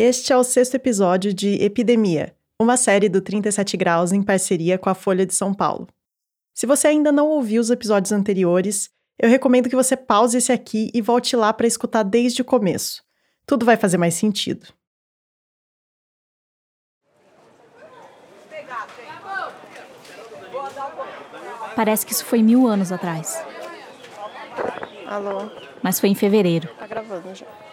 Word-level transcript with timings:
Este 0.00 0.32
é 0.32 0.36
o 0.36 0.44
sexto 0.44 0.76
episódio 0.76 1.34
de 1.34 1.54
Epidemia, 1.60 2.32
uma 2.56 2.76
série 2.76 3.08
do 3.08 3.20
37 3.20 3.76
Graus 3.76 4.12
em 4.12 4.22
parceria 4.22 4.78
com 4.78 4.88
a 4.88 4.94
Folha 4.94 5.26
de 5.26 5.34
São 5.34 5.52
Paulo. 5.52 5.88
Se 6.54 6.66
você 6.66 6.86
ainda 6.86 7.10
não 7.10 7.26
ouviu 7.26 7.60
os 7.60 7.68
episódios 7.68 8.12
anteriores, 8.12 8.90
eu 9.18 9.28
recomendo 9.28 9.68
que 9.68 9.74
você 9.74 9.96
pause 9.96 10.38
esse 10.38 10.52
aqui 10.52 10.88
e 10.94 11.02
volte 11.02 11.34
lá 11.34 11.52
para 11.52 11.66
escutar 11.66 12.04
desde 12.04 12.42
o 12.42 12.44
começo. 12.44 13.02
Tudo 13.44 13.66
vai 13.66 13.76
fazer 13.76 13.98
mais 13.98 14.14
sentido. 14.14 14.68
Parece 21.74 22.06
que 22.06 22.12
isso 22.12 22.24
foi 22.24 22.40
mil 22.40 22.68
anos 22.68 22.92
atrás. 22.92 23.36
Alô? 25.08 25.50
Mas 25.82 25.98
foi 25.98 26.08
em 26.08 26.14
fevereiro. 26.14 26.68
Tá 26.78 26.86
gravando 26.86 27.34
já. 27.34 27.67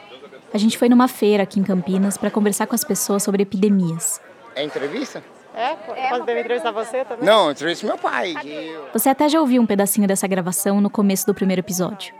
A 0.55 0.57
gente 0.57 0.77
foi 0.77 0.87
numa 0.87 1.09
feira 1.09 1.43
aqui 1.43 1.59
em 1.59 1.63
Campinas 1.65 2.17
para 2.17 2.31
conversar 2.31 2.65
com 2.65 2.73
as 2.73 2.81
pessoas 2.85 3.21
sobre 3.21 3.43
epidemias. 3.43 4.21
É 4.55 4.63
entrevista? 4.63 5.21
É? 5.53 5.75
Pode 6.09 6.23
me 6.33 6.39
entrevistar 6.39 6.71
você 6.71 7.03
também? 7.03 7.25
Não, 7.25 7.51
entrevista 7.51 7.85
meu 7.85 7.97
pai. 7.97 8.33
que- 8.41 8.73
Você 8.93 9.09
até 9.09 9.27
já 9.27 9.41
ouviu 9.41 9.61
um 9.61 9.65
pedacinho 9.65 10.07
dessa 10.07 10.25
gravação 10.27 10.79
no 10.79 10.89
começo 10.89 11.25
do 11.25 11.33
primeiro 11.33 11.59
episódio. 11.59 12.13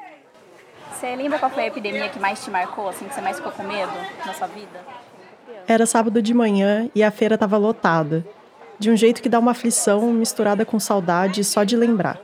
Você 0.91 1.16
lembra 1.16 1.39
qual 1.39 1.49
foi 1.49 1.63
a 1.63 1.67
epidemia 1.67 2.09
que 2.09 2.20
mais 2.20 2.44
te 2.44 2.52
marcou, 2.52 2.89
assim, 2.89 3.05
que 3.05 3.13
você 3.16 3.21
mais 3.21 3.38
ficou 3.38 3.53
com 3.53 3.63
medo 3.63 3.94
na 4.25 4.34
sua 4.34 4.47
vida? 4.47 4.81
Era 5.66 5.86
sábado 5.86 6.22
de 6.22 6.33
manhã 6.33 6.89
e 6.94 7.02
a 7.02 7.11
feira 7.11 7.36
estava 7.36 7.55
lotada. 7.55 8.25
De 8.77 8.91
um 8.91 8.97
jeito 8.97 9.22
que 9.22 9.30
dá 9.30 9.39
uma 9.39 9.52
aflição 9.52 10.02
misturada 10.11 10.66
com 10.66 10.77
saudade 10.77 11.41
só 11.45 11.63
de 11.63 11.77
lembrar. 11.77 12.20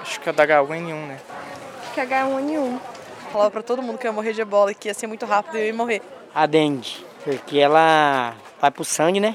Acho 0.00 0.18
que 0.20 0.28
é 0.28 0.32
da 0.32 0.44
H1N1, 0.44 1.06
né? 1.06 1.16
que 1.94 2.00
é 2.00 2.06
H1N1. 2.06 2.78
Falava 3.32 3.50
pra 3.50 3.62
todo 3.62 3.80
mundo 3.80 3.96
que 3.98 4.06
eu 4.06 4.10
ia 4.10 4.14
morrer 4.14 4.32
de 4.34 4.42
ebola 4.42 4.72
e 4.72 4.74
que 4.74 4.88
ia 4.88 4.94
ser 4.94 5.06
muito 5.06 5.24
rápido 5.24 5.56
e 5.56 5.60
eu 5.62 5.66
ia 5.68 5.74
morrer. 5.74 6.02
a 6.34 6.44
dengue, 6.46 7.04
porque 7.24 7.58
ela 7.58 8.34
vai 8.60 8.70
pro 8.70 8.84
sangue, 8.84 9.20
né? 9.20 9.34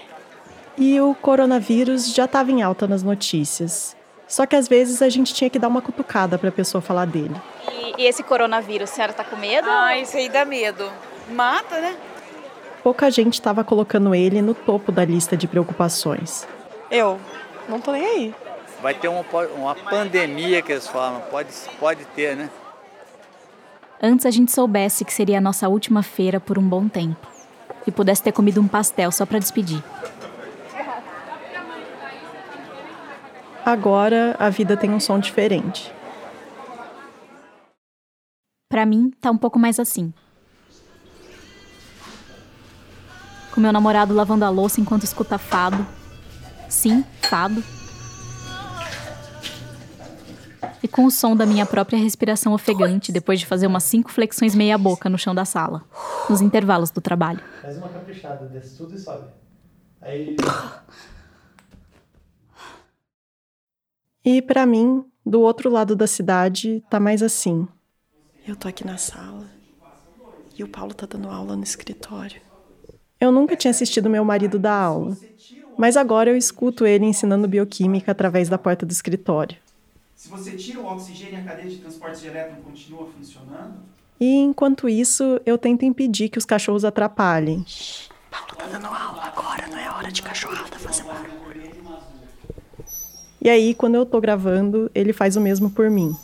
E 0.78 1.02
o 1.02 1.16
coronavírus 1.16 2.14
já 2.14 2.26
estava 2.26 2.52
em 2.52 2.62
alta 2.62 2.88
nas 2.88 3.02
notícias. 3.02 3.96
Só 4.28 4.46
que 4.46 4.56
às 4.56 4.68
vezes 4.68 5.02
a 5.02 5.10
gente 5.10 5.34
tinha 5.34 5.50
que 5.50 5.58
dar 5.58 5.68
uma 5.68 5.82
cutucada 5.82 6.38
para 6.38 6.50
a 6.50 6.52
pessoa 6.52 6.82
falar 6.82 7.06
dele. 7.06 7.36
E, 7.72 8.04
e 8.04 8.06
esse 8.06 8.22
coronavírus, 8.22 8.92
a 8.92 8.94
senhora 8.94 9.14
tá 9.14 9.24
com 9.24 9.36
medo? 9.36 9.68
Ah, 9.70 9.98
isso 9.98 10.16
aí 10.16 10.30
dá 10.30 10.46
medo. 10.46 10.88
Mata, 11.32 11.80
né? 11.82 11.96
Pouca 12.84 13.10
gente 13.10 13.34
estava 13.34 13.64
colocando 13.64 14.14
ele 14.14 14.42
no 14.42 14.54
topo 14.54 14.92
da 14.92 15.04
lista 15.04 15.36
de 15.36 15.48
preocupações. 15.48 16.48
Eu 16.92 17.20
não 17.68 17.82
tô 17.82 17.92
nem 17.92 18.06
aí. 18.06 18.36
Vai 18.82 18.94
ter 18.94 19.08
uma, 19.08 19.26
uma 19.56 19.76
pandemia 19.76 20.62
que 20.62 20.72
eles 20.72 20.88
falam, 20.88 21.22
pode, 21.32 21.50
pode 21.80 22.06
ter, 22.06 22.36
né? 22.36 22.50
Antes 24.02 24.28
a 24.28 24.32
gente 24.32 24.52
soubesse 24.52 25.04
que 25.04 25.14
seria 25.14 25.40
a 25.40 25.42
nossa 25.42 25.68
última 25.68 26.04
feira 26.04 26.40
por 26.40 26.60
um 26.60 26.68
bom 26.68 26.88
tempo. 26.88 27.28
E 27.86 27.92
pudesse 27.92 28.22
ter 28.22 28.32
comido 28.32 28.62
um 28.62 28.68
pastel 28.68 29.12
só 29.12 29.26
para 29.26 29.40
despedir. 29.40 29.84
Agora 33.66 34.36
a 34.40 34.50
vida 34.50 34.78
tem 34.78 34.92
um 34.92 35.00
som 35.00 35.20
diferente. 35.20 35.92
Pra 38.70 38.86
mim, 38.86 39.12
tá 39.20 39.32
um 39.32 39.38
pouco 39.38 39.58
mais 39.58 39.80
assim. 39.80 40.14
Com 43.54 43.62
meu 43.62 43.72
namorado 43.72 44.14
lavando 44.14 44.46
a 44.46 44.50
louça 44.50 44.80
enquanto 44.80 45.04
escuta 45.04 45.38
fado. 45.38 45.86
Sim, 46.70 47.04
fado. 47.22 47.64
E 50.82 50.88
com 50.88 51.06
o 51.06 51.12
som 51.12 51.36
da 51.36 51.46
minha 51.46 51.66
própria 51.66 52.00
respiração 52.00 52.54
ofegante 52.54 53.12
depois 53.12 53.40
de 53.40 53.46
fazer 53.46 53.68
umas 53.68 53.84
cinco 53.84 54.12
flexões 54.12 54.56
meia-boca 54.56 55.10
no 55.10 55.18
chão 55.18 55.34
da 55.34 55.46
sala, 55.46 55.84
nos 56.30 56.42
intervalos 56.42 56.92
do 56.92 57.02
trabalho. 57.02 57.42
Faz 57.62 57.78
uma 57.78 57.90
caprichada, 57.90 58.46
desce 58.48 58.78
tudo 58.78 58.96
e 58.96 59.00
sobe. 59.00 59.28
Aí. 60.02 60.36
E 64.24 64.42
para 64.42 64.66
mim, 64.66 65.06
do 65.26 65.42
outro 65.42 65.70
lado 65.70 65.96
da 65.96 66.08
cidade, 66.08 66.84
tá 66.90 67.00
mais 67.00 67.24
assim. 67.24 67.68
Eu 68.48 68.56
tô 68.56 68.68
aqui 68.68 68.86
na 68.86 68.98
sala 68.98 69.46
e 70.58 70.64
o 70.64 70.68
Paulo 70.68 70.94
tá 70.94 71.06
dando 71.06 71.30
aula 71.30 71.56
no 71.56 71.64
escritório. 71.64 72.42
Eu 73.20 73.32
nunca 73.32 73.56
tinha 73.56 73.72
assistido 73.72 74.10
meu 74.10 74.24
marido 74.24 74.60
dar 74.60 74.76
aula, 74.76 75.18
mas 75.78 75.98
agora 75.98 76.30
eu 76.30 76.38
escuto 76.38 76.86
ele 76.86 77.06
ensinando 77.06 77.48
bioquímica 77.48 78.12
através 78.12 78.48
da 78.48 78.58
porta 78.58 78.86
do 78.86 78.92
escritório. 78.92 79.58
Se 80.18 80.30
você 80.30 80.52
tira 80.58 80.80
o 80.80 80.86
oxigênio, 80.88 81.40
a 81.40 81.44
cadeia 81.44 81.70
de 81.70 81.78
transporte 81.78 82.20
de 82.22 82.28
elétron 82.28 82.56
continua 82.64 83.08
funcionando? 83.16 83.76
E 84.20 84.36
enquanto 84.38 84.90
isso, 84.90 85.40
eu 85.46 85.60
tento 85.60 85.86
impedir 85.86 86.28
que 86.30 86.40
os 86.40 86.46
cachorros 86.46 86.84
atrapalhem. 86.84 87.64
Paulo 88.32 88.56
tá 88.58 88.66
dando 88.66 88.88
aula 88.88 89.22
agora, 89.26 89.68
não 89.68 89.78
é 89.78 89.88
hora 89.92 90.12
de 90.12 90.24
cachorrada 90.24 90.76
fazer 90.80 91.04
barulho. 91.04 91.38
E 93.40 93.48
aí, 93.48 93.76
quando 93.76 93.94
eu 93.94 94.08
tô 94.08 94.20
gravando, 94.20 94.90
ele 94.96 95.14
faz 95.14 95.36
o 95.36 95.42
mesmo 95.42 95.70
por 95.70 95.88
mim. 95.90 96.18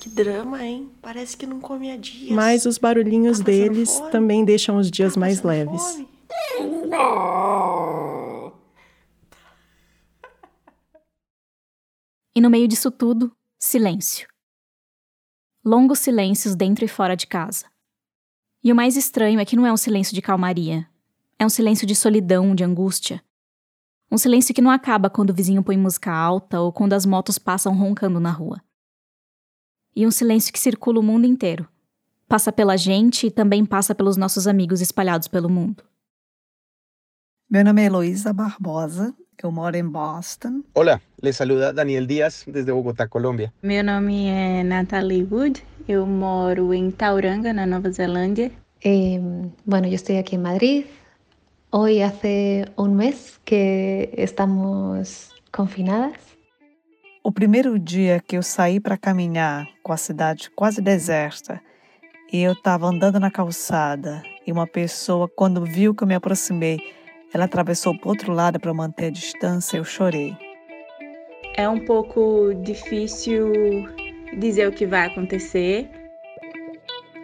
Que 0.00 0.08
drama, 0.08 0.62
hein? 0.64 0.90
Parece 1.00 1.36
que 1.36 1.46
não 1.46 1.60
come 1.60 1.92
há 1.92 1.96
dias. 1.96 2.32
Mas 2.32 2.66
os 2.66 2.76
barulhinhos 2.76 3.38
Tá 3.38 3.44
deles 3.44 3.98
fome? 3.98 4.10
também 4.10 4.44
deixam 4.44 4.76
os 4.78 4.90
dias 4.90 5.14
Tá 5.14 5.20
mais 5.20 5.42
leves. 5.42 5.80
fome? 5.80 6.08
E 12.36 12.40
no 12.40 12.50
meio 12.50 12.68
disso 12.68 12.90
tudo, 12.90 13.34
silêncio. 13.58 14.28
Longos 15.64 16.00
silêncios 16.00 16.54
dentro 16.54 16.84
e 16.84 16.88
fora 16.88 17.16
de 17.16 17.26
casa. 17.26 17.64
E 18.62 18.70
o 18.70 18.76
mais 18.76 18.94
estranho 18.94 19.40
é 19.40 19.44
que 19.46 19.56
não 19.56 19.66
é 19.66 19.72
um 19.72 19.76
silêncio 19.78 20.14
de 20.14 20.20
calmaria. 20.20 20.86
É 21.38 21.46
um 21.46 21.48
silêncio 21.48 21.86
de 21.86 21.94
solidão, 21.94 22.54
de 22.54 22.62
angústia. 22.62 23.24
Um 24.12 24.18
silêncio 24.18 24.54
que 24.54 24.60
não 24.60 24.70
acaba 24.70 25.08
quando 25.08 25.30
o 25.30 25.34
vizinho 25.34 25.62
põe 25.62 25.78
música 25.78 26.12
alta 26.12 26.60
ou 26.60 26.70
quando 26.70 26.92
as 26.92 27.06
motos 27.06 27.38
passam 27.38 27.74
roncando 27.74 28.20
na 28.20 28.30
rua. 28.30 28.62
E 29.94 30.06
um 30.06 30.10
silêncio 30.10 30.52
que 30.52 30.60
circula 30.60 31.00
o 31.00 31.02
mundo 31.02 31.24
inteiro. 31.24 31.66
Passa 32.28 32.52
pela 32.52 32.76
gente 32.76 33.28
e 33.28 33.30
também 33.30 33.64
passa 33.64 33.94
pelos 33.94 34.18
nossos 34.18 34.46
amigos 34.46 34.82
espalhados 34.82 35.26
pelo 35.26 35.48
mundo. 35.48 35.82
Meu 37.48 37.64
nome 37.64 37.80
é 37.80 37.84
Heloísa 37.84 38.32
Barbosa, 38.32 39.14
eu 39.40 39.52
moro 39.52 39.76
em 39.76 39.88
Boston. 39.88 40.64
Hola, 40.74 41.00
les 41.22 41.36
saluda 41.36 41.72
Daniel 41.72 42.04
Díaz 42.04 42.44
desde 42.44 42.72
Bogotá, 42.72 43.06
Colômbia. 43.06 43.52
Meu 43.62 43.84
nome 43.84 44.26
é 44.26 44.64
Natalie 44.64 45.22
Wood, 45.22 45.62
eu 45.86 46.04
moro 46.04 46.74
em 46.74 46.90
Tauranga, 46.90 47.52
na 47.52 47.64
Nova 47.64 47.88
Zelândia. 47.92 48.50
Eh, 48.84 49.20
bueno, 49.64 49.86
yo 49.86 49.94
estoy 49.94 50.16
aquí 50.16 50.34
en 50.34 50.42
Madrid. 50.42 50.86
Hoy 51.70 52.02
hace 52.02 52.66
un 52.76 52.96
mes 52.96 53.38
que 53.44 54.10
estamos 54.16 55.32
confinadas. 55.52 56.18
O 57.22 57.30
primeiro 57.30 57.78
dia 57.78 58.18
que 58.18 58.36
eu 58.36 58.42
saí 58.42 58.80
para 58.80 58.96
caminhar 58.96 59.68
com 59.84 59.92
a 59.92 59.96
cidade 59.96 60.50
quase 60.50 60.82
deserta 60.82 61.62
e 62.32 62.42
eu 62.42 62.54
estava 62.54 62.88
andando 62.88 63.20
na 63.20 63.30
calçada 63.30 64.20
e 64.44 64.50
uma 64.50 64.66
pessoa, 64.66 65.28
quando 65.28 65.64
viu 65.64 65.94
que 65.94 66.02
eu 66.02 66.08
me 66.08 66.14
aproximei, 66.14 66.78
ela 67.36 67.44
atravessou 67.44 67.94
para 67.94 68.08
outro 68.08 68.32
lado 68.32 68.58
para 68.58 68.72
manter 68.72 69.06
a 69.06 69.10
distância, 69.10 69.76
eu 69.76 69.84
chorei. 69.84 70.34
É 71.54 71.68
um 71.68 71.84
pouco 71.84 72.54
difícil 72.62 73.52
dizer 74.38 74.66
o 74.68 74.72
que 74.72 74.86
vai 74.86 75.06
acontecer. 75.06 75.86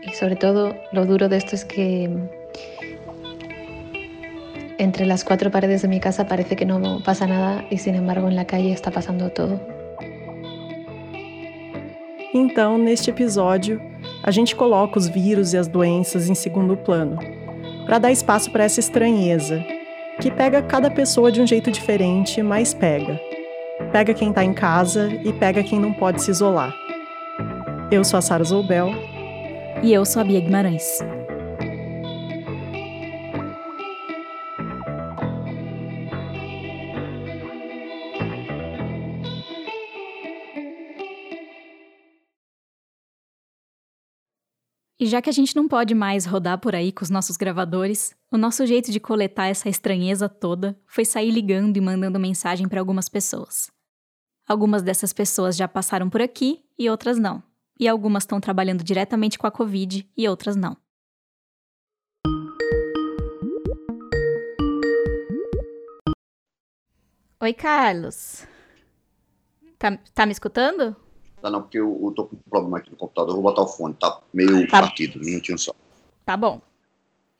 Y 0.02 0.14
sobre 0.14 0.36
todo 0.36 0.74
lo 0.92 1.06
duro 1.06 1.28
de 1.28 1.38
esto 1.38 1.54
es 1.54 1.64
que 1.64 2.10
entre 4.78 5.06
las 5.06 5.24
cuatro 5.24 5.50
paredes 5.50 5.80
de 5.82 5.88
mi 5.88 5.98
casa 5.98 6.26
parece 6.26 6.56
que 6.56 6.66
no 6.66 7.02
pasa 7.02 7.26
nada 7.26 7.64
y 7.70 7.78
sin 7.78 7.94
embargo 7.94 8.28
en 8.28 8.36
la 8.36 8.44
calle 8.44 8.72
está 8.72 8.90
pasando 8.90 9.30
todo. 9.30 9.60
Então, 12.34 12.76
neste 12.76 13.10
episódio, 13.10 13.80
a 14.22 14.30
gente 14.30 14.56
coloca 14.56 14.98
os 14.98 15.08
vírus 15.08 15.52
e 15.52 15.58
as 15.58 15.68
doenças 15.68 16.28
em 16.28 16.34
segundo 16.34 16.76
plano, 16.76 17.18
para 17.86 17.98
dar 17.98 18.10
espaço 18.10 18.50
para 18.50 18.64
essa 18.64 18.80
estranheza, 18.80 19.62
que 20.20 20.30
pega 20.30 20.62
cada 20.62 20.90
pessoa 20.90 21.32
de 21.32 21.40
um 21.40 21.46
jeito 21.46 21.70
diferente, 21.70 22.42
mas 22.42 22.74
pega. 22.74 23.20
Pega 23.90 24.14
quem 24.14 24.32
tá 24.32 24.44
em 24.44 24.52
casa 24.52 25.08
e 25.24 25.32
pega 25.32 25.62
quem 25.62 25.80
não 25.80 25.92
pode 25.92 26.22
se 26.22 26.30
isolar. 26.30 26.74
Eu 27.90 28.04
sou 28.04 28.18
a 28.18 28.22
Sara 28.22 28.44
Zoubel. 28.44 28.90
E 29.82 29.92
eu 29.92 30.04
sou 30.04 30.22
a 30.22 30.24
Bia 30.24 30.40
Guimarães. 30.40 31.00
E 45.02 45.06
já 45.06 45.20
que 45.20 45.28
a 45.28 45.32
gente 45.32 45.56
não 45.56 45.66
pode 45.66 45.96
mais 45.96 46.24
rodar 46.24 46.58
por 46.58 46.76
aí 46.76 46.92
com 46.92 47.02
os 47.02 47.10
nossos 47.10 47.36
gravadores, 47.36 48.14
o 48.30 48.38
nosso 48.38 48.64
jeito 48.64 48.92
de 48.92 49.00
coletar 49.00 49.48
essa 49.48 49.68
estranheza 49.68 50.28
toda 50.28 50.78
foi 50.86 51.04
sair 51.04 51.32
ligando 51.32 51.76
e 51.76 51.80
mandando 51.80 52.20
mensagem 52.20 52.68
para 52.68 52.78
algumas 52.78 53.08
pessoas. 53.08 53.68
Algumas 54.46 54.80
dessas 54.80 55.12
pessoas 55.12 55.56
já 55.56 55.66
passaram 55.66 56.08
por 56.08 56.22
aqui 56.22 56.64
e 56.78 56.88
outras 56.88 57.18
não. 57.18 57.42
E 57.80 57.88
algumas 57.88 58.22
estão 58.22 58.40
trabalhando 58.40 58.84
diretamente 58.84 59.40
com 59.40 59.44
a 59.44 59.50
Covid 59.50 60.08
e 60.16 60.28
outras 60.28 60.54
não. 60.54 60.76
Oi, 67.40 67.52
Carlos. 67.54 68.46
Tá, 69.80 69.98
tá 70.14 70.24
me 70.24 70.30
escutando? 70.30 70.94
Tá 71.42 71.50
não, 71.50 71.60
porque 71.60 71.78
eu, 71.78 72.00
eu 72.02 72.12
tô 72.12 72.24
com 72.26 72.36
um 72.36 72.38
problema 72.48 72.78
aqui 72.78 72.90
no 72.90 72.96
computador. 72.96 73.34
Vou 73.34 73.42
botar 73.42 73.62
o 73.62 73.66
fone, 73.66 73.94
tá 73.94 74.20
meio 74.32 74.64
Tá. 74.68 74.80
partido, 74.80 75.18
um 75.18 75.24
minutinho 75.24 75.58
só. 75.58 75.72
Tá 76.24 76.36
bom. 76.36 76.60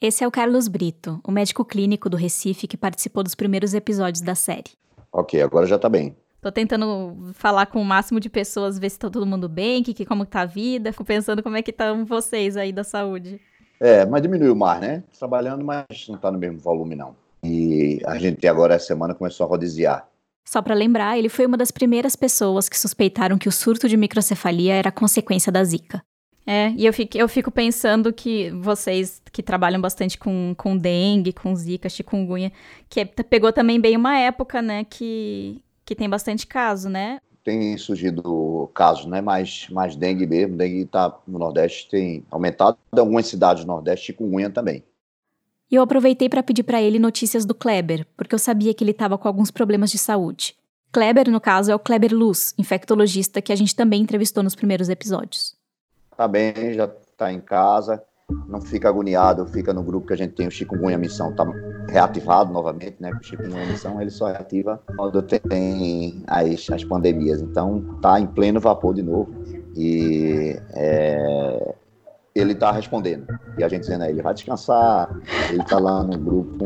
Esse 0.00 0.24
é 0.24 0.26
o 0.26 0.30
Carlos 0.32 0.66
Brito, 0.66 1.20
o 1.22 1.30
médico 1.30 1.64
clínico 1.64 2.10
do 2.10 2.16
Recife 2.16 2.66
que 2.66 2.76
participou 2.76 3.22
dos 3.22 3.36
primeiros 3.36 3.72
episódios 3.72 4.20
da 4.20 4.34
série. 4.34 4.72
Ok, 5.12 5.40
agora 5.40 5.64
já 5.66 5.78
tá 5.78 5.88
bem. 5.88 6.16
Tô 6.40 6.50
tentando 6.50 7.30
falar 7.34 7.66
com 7.66 7.80
o 7.80 7.84
máximo 7.84 8.18
de 8.18 8.28
pessoas, 8.28 8.76
ver 8.76 8.90
se 8.90 8.98
tá 8.98 9.08
todo 9.08 9.24
mundo 9.24 9.48
bem, 9.48 9.80
que, 9.84 9.94
que, 9.94 10.04
como 10.04 10.26
tá 10.26 10.40
a 10.40 10.46
vida. 10.46 10.90
Fico 10.90 11.04
pensando 11.04 11.40
como 11.40 11.56
é 11.56 11.62
que 11.62 11.70
estão 11.70 12.04
vocês 12.04 12.56
aí 12.56 12.72
da 12.72 12.82
saúde. 12.82 13.40
É, 13.78 14.04
mas 14.04 14.20
diminuiu 14.22 14.56
mais, 14.56 14.80
né? 14.80 15.04
Trabalhando, 15.16 15.64
mas 15.64 15.86
não 16.08 16.18
tá 16.18 16.32
no 16.32 16.38
mesmo 16.38 16.58
volume, 16.58 16.96
não. 16.96 17.14
E 17.44 18.00
a 18.04 18.18
gente 18.18 18.44
agora, 18.48 18.74
essa 18.74 18.86
semana, 18.86 19.14
começou 19.14 19.46
a 19.46 19.48
rodiziar. 19.48 20.08
Só 20.44 20.60
pra 20.60 20.74
lembrar, 20.74 21.18
ele 21.18 21.28
foi 21.28 21.46
uma 21.46 21.56
das 21.56 21.70
primeiras 21.70 22.16
pessoas 22.16 22.68
que 22.68 22.78
suspeitaram 22.78 23.38
que 23.38 23.48
o 23.48 23.52
surto 23.52 23.88
de 23.88 23.96
microcefalia 23.96 24.74
era 24.74 24.90
consequência 24.92 25.50
da 25.52 25.62
Zika. 25.64 26.02
É, 26.44 26.70
e 26.70 26.84
eu 26.84 26.92
fico, 26.92 27.16
eu 27.16 27.28
fico 27.28 27.50
pensando 27.52 28.12
que 28.12 28.50
vocês 28.50 29.22
que 29.32 29.42
trabalham 29.42 29.80
bastante 29.80 30.18
com, 30.18 30.54
com 30.56 30.76
dengue, 30.76 31.32
com 31.32 31.54
zika, 31.54 31.88
chikungunya, 31.88 32.50
que 32.88 33.00
é- 33.00 33.04
pegou 33.04 33.52
também 33.52 33.80
bem 33.80 33.96
uma 33.96 34.18
época, 34.18 34.60
né, 34.60 34.84
que, 34.84 35.62
que 35.84 35.94
tem 35.94 36.08
bastante 36.10 36.46
caso, 36.46 36.88
né? 36.88 37.20
Tem 37.44 37.76
surgido 37.76 38.70
casos, 38.72 39.06
né? 39.06 39.20
Mais, 39.20 39.66
mais 39.70 39.96
dengue 39.96 40.26
mesmo. 40.26 40.56
Dengue 40.56 40.84
tá 40.84 41.16
no 41.26 41.40
Nordeste, 41.40 41.88
tem 41.90 42.24
aumentado. 42.30 42.78
Em 42.94 43.00
algumas 43.00 43.26
cidades 43.26 43.64
do 43.64 43.66
Nordeste, 43.66 44.06
chikungunya 44.06 44.48
também. 44.48 44.84
E 45.72 45.74
eu 45.74 45.82
aproveitei 45.82 46.28
pra 46.28 46.42
pedir 46.42 46.64
pra 46.64 46.82
ele 46.82 46.98
notícias 46.98 47.46
do 47.46 47.54
Kleber, 47.54 48.06
porque 48.14 48.34
eu 48.34 48.38
sabia 48.38 48.74
que 48.74 48.84
ele 48.84 48.92
tava 48.92 49.16
com 49.16 49.26
alguns 49.26 49.50
problemas 49.50 49.90
de 49.90 49.96
saúde. 49.96 50.54
Kleber, 50.92 51.30
no 51.30 51.40
caso, 51.40 51.72
é 51.72 51.74
o 51.74 51.78
Kleber 51.78 52.14
Luz, 52.14 52.52
infectologista 52.58 53.40
que 53.40 53.50
a 53.50 53.56
gente 53.56 53.74
também 53.74 54.02
entrevistou 54.02 54.42
nos 54.42 54.54
primeiros 54.54 54.90
episódios. 54.90 55.56
Tá 56.14 56.28
bem, 56.28 56.74
já 56.74 56.86
tá 57.16 57.32
em 57.32 57.40
casa. 57.40 58.02
Não 58.46 58.60
fica 58.60 58.90
agoniado, 58.90 59.46
fica 59.46 59.72
no 59.72 59.82
grupo 59.82 60.06
que 60.06 60.12
a 60.12 60.16
gente 60.16 60.34
tem 60.34 60.46
o 60.46 60.50
Chikungunya 60.50 60.98
Missão, 60.98 61.34
tá 61.34 61.44
reativado 61.88 62.52
novamente, 62.52 62.96
né? 63.00 63.10
O 63.10 63.24
Chikungunya 63.24 63.64
Missão 63.64 63.98
ele 63.98 64.10
só 64.10 64.26
reativa 64.26 64.78
quando 64.94 65.22
tem 65.22 66.22
as, 66.26 66.68
as 66.70 66.84
pandemias. 66.84 67.40
Então 67.40 67.98
tá 68.02 68.20
em 68.20 68.26
pleno 68.26 68.60
vapor 68.60 68.94
de 68.94 69.02
novo. 69.02 69.34
E 69.74 70.54
é, 70.74 71.74
ele 72.34 72.54
tá 72.54 72.72
respondendo. 72.72 73.26
E 73.58 73.64
a 73.64 73.68
gente 73.68 73.82
dizendo 73.82 74.04
a 74.04 74.10
ele, 74.10 74.22
vai 74.22 74.34
descansar. 74.34 75.10
Ele 75.50 75.62
tá 75.64 75.78
lá 75.78 76.02
no 76.02 76.18
grupo. 76.18 76.64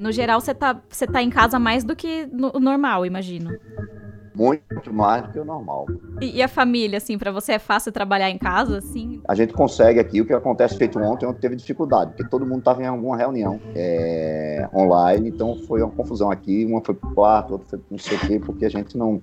No 0.00 0.10
geral, 0.10 0.40
você 0.40 0.54
tá, 0.54 0.80
você 0.88 1.06
tá 1.06 1.22
em 1.22 1.30
casa 1.30 1.58
mais 1.58 1.84
do 1.84 1.94
que 1.94 2.28
o 2.54 2.60
normal, 2.60 3.06
imagino. 3.06 3.50
Muito 4.34 4.92
mais 4.92 5.22
do 5.22 5.32
que 5.32 5.38
o 5.38 5.44
normal. 5.44 5.86
E, 6.20 6.38
e 6.38 6.42
a 6.42 6.48
família, 6.48 6.96
assim, 6.96 7.16
pra 7.16 7.30
você 7.30 7.52
é 7.52 7.58
fácil 7.58 7.92
trabalhar 7.92 8.28
em 8.30 8.38
casa, 8.38 8.78
assim? 8.78 9.22
A 9.28 9.34
gente 9.34 9.52
consegue 9.52 10.00
aqui, 10.00 10.20
o 10.20 10.26
que 10.26 10.32
acontece 10.32 10.76
feito 10.76 10.98
ontem, 10.98 11.24
ontem 11.24 11.40
teve 11.40 11.54
dificuldade, 11.54 12.10
porque 12.10 12.28
todo 12.28 12.44
mundo 12.44 12.58
estava 12.58 12.82
em 12.82 12.86
alguma 12.86 13.16
reunião 13.16 13.60
é, 13.76 14.68
online, 14.74 15.28
então 15.28 15.56
foi 15.68 15.82
uma 15.82 15.92
confusão 15.92 16.32
aqui, 16.32 16.64
uma 16.64 16.80
foi 16.84 16.96
pro 16.96 17.14
quarto, 17.14 17.52
outra 17.52 17.68
foi 17.68 17.78
pro 17.78 17.86
não 17.92 17.98
sei 17.98 18.16
o 18.16 18.20
quê, 18.20 18.40
porque 18.40 18.64
a 18.64 18.70
gente 18.70 18.98
não. 18.98 19.22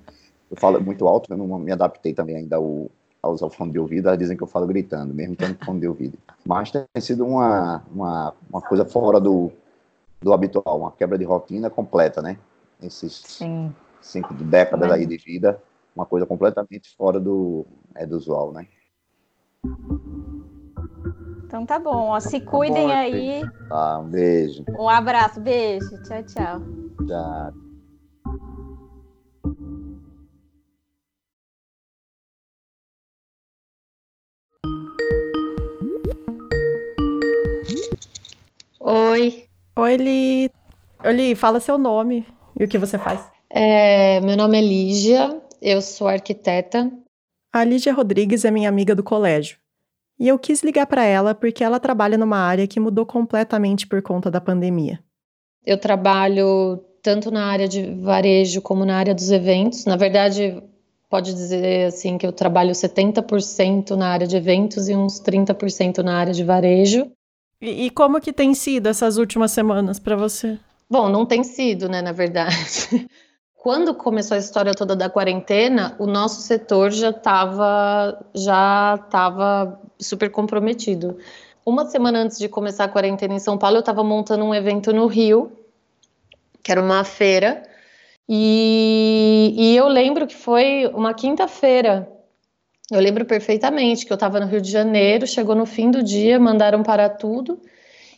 Eu 0.50 0.56
falo 0.56 0.80
muito 0.80 1.06
alto, 1.06 1.30
eu 1.30 1.36
não 1.36 1.58
me 1.58 1.72
adaptei 1.72 2.14
também 2.14 2.36
ainda 2.36 2.56
ao, 2.56 2.90
a 3.22 3.28
usar 3.28 3.46
o 3.46 3.50
fone 3.50 3.70
de 3.70 3.78
ouvido, 3.78 4.08
elas 4.08 4.18
dizem 4.18 4.36
que 4.36 4.42
eu 4.42 4.48
falo 4.48 4.66
gritando, 4.66 5.14
mesmo 5.14 5.36
tendo 5.36 5.56
fone 5.64 5.80
de 5.80 5.86
ouvido. 5.86 6.18
Mas 6.44 6.70
tem 6.72 6.84
sido 7.00 7.24
uma, 7.24 7.82
uma, 7.94 8.34
uma 8.50 8.60
coisa 8.60 8.84
fora 8.84 9.20
do, 9.20 9.52
do 10.20 10.32
habitual, 10.32 10.80
uma 10.80 10.90
quebra 10.90 11.16
de 11.16 11.24
rotina 11.24 11.70
completa, 11.70 12.20
né? 12.20 12.36
Esses 12.82 13.22
Sim. 13.24 13.72
cinco 14.00 14.34
décadas 14.34 14.90
aí 14.90 15.06
de 15.06 15.16
vida, 15.16 15.62
uma 15.94 16.04
coisa 16.04 16.26
completamente 16.26 16.94
fora 16.96 17.20
do, 17.20 17.64
é, 17.94 18.04
do 18.04 18.16
usual, 18.16 18.52
né? 18.52 18.66
Então 21.46 21.64
tá 21.64 21.78
bom, 21.78 22.08
ó. 22.08 22.18
Se 22.18 22.40
cuidem 22.40 22.86
bom, 22.86 22.92
aí. 22.92 23.48
Tá, 23.68 23.98
um 24.00 24.08
beijo. 24.08 24.64
Um 24.68 24.88
abraço, 24.88 25.40
beijo. 25.40 25.96
Tchau, 26.02 26.22
tchau. 26.24 26.62
Tchau. 27.06 27.61
Oi, 39.12 39.44
Oi, 39.76 39.96
Li. 39.98 40.50
Oi, 41.04 41.12
Li, 41.12 41.34
fala 41.34 41.60
seu 41.60 41.76
nome 41.76 42.26
e 42.58 42.64
o 42.64 42.68
que 42.68 42.78
você 42.78 42.96
faz. 42.98 43.20
é, 43.50 44.18
meu 44.20 44.38
nome 44.38 44.56
é 44.56 44.62
Lígia, 44.62 45.38
eu 45.60 45.82
sou 45.82 46.08
arquiteta. 46.08 46.90
A 47.52 47.62
Lígia 47.62 47.92
Rodrigues 47.92 48.42
é 48.46 48.50
minha 48.50 48.70
amiga 48.70 48.94
do 48.94 49.02
colégio. 49.02 49.58
E 50.18 50.28
eu 50.28 50.38
quis 50.38 50.62
ligar 50.62 50.86
para 50.86 51.04
ela 51.04 51.34
porque 51.34 51.62
ela 51.62 51.78
trabalha 51.78 52.16
numa 52.16 52.38
área 52.38 52.66
que 52.66 52.80
mudou 52.80 53.04
completamente 53.04 53.86
por 53.86 54.00
conta 54.00 54.30
da 54.30 54.40
pandemia. 54.40 54.98
Eu 55.66 55.76
trabalho 55.76 56.82
tanto 57.02 57.30
na 57.30 57.44
área 57.48 57.68
de 57.68 57.94
varejo 58.00 58.62
como 58.62 58.86
na 58.86 58.96
área 58.96 59.14
dos 59.14 59.30
eventos. 59.30 59.84
Na 59.84 59.96
verdade, 59.96 60.62
pode 61.10 61.34
dizer 61.34 61.88
assim 61.88 62.16
que 62.16 62.26
eu 62.26 62.32
trabalho 62.32 62.72
70% 62.72 63.90
na 63.90 64.08
área 64.08 64.26
de 64.26 64.38
eventos 64.38 64.88
e 64.88 64.96
uns 64.96 65.20
30% 65.20 65.98
na 65.98 66.16
área 66.16 66.32
de 66.32 66.42
varejo. 66.44 67.12
E, 67.62 67.86
e 67.86 67.90
como 67.90 68.20
que 68.20 68.32
tem 68.32 68.52
sido 68.54 68.88
essas 68.88 69.16
últimas 69.16 69.52
semanas 69.52 70.00
para 70.00 70.16
você? 70.16 70.58
Bom, 70.90 71.08
não 71.08 71.24
tem 71.24 71.44
sido, 71.44 71.88
né, 71.88 72.02
na 72.02 72.10
verdade. 72.10 73.08
Quando 73.54 73.94
começou 73.94 74.34
a 74.34 74.38
história 74.38 74.74
toda 74.74 74.96
da 74.96 75.08
quarentena, 75.08 75.94
o 76.00 76.04
nosso 76.04 76.40
setor 76.40 76.90
já 76.90 77.10
estava 77.10 78.20
já 78.34 78.98
tava 79.08 79.80
super 80.00 80.28
comprometido. 80.28 81.16
Uma 81.64 81.86
semana 81.86 82.18
antes 82.18 82.36
de 82.36 82.48
começar 82.48 82.84
a 82.84 82.88
quarentena 82.88 83.34
em 83.34 83.38
São 83.38 83.56
Paulo, 83.56 83.76
eu 83.76 83.80
estava 83.80 84.02
montando 84.02 84.44
um 84.44 84.52
evento 84.52 84.92
no 84.92 85.06
Rio, 85.06 85.52
que 86.60 86.72
era 86.72 86.82
uma 86.82 87.04
feira, 87.04 87.62
e, 88.28 89.54
e 89.56 89.76
eu 89.76 89.86
lembro 89.86 90.26
que 90.26 90.34
foi 90.34 90.90
uma 90.92 91.14
quinta-feira. 91.14 92.10
Eu 92.92 93.00
lembro 93.00 93.24
perfeitamente 93.24 94.04
que 94.04 94.12
eu 94.12 94.16
estava 94.16 94.38
no 94.38 94.46
Rio 94.46 94.60
de 94.60 94.70
Janeiro, 94.70 95.26
chegou 95.26 95.54
no 95.54 95.64
fim 95.64 95.90
do 95.90 96.02
dia, 96.02 96.38
mandaram 96.38 96.82
parar 96.82 97.08
tudo. 97.08 97.58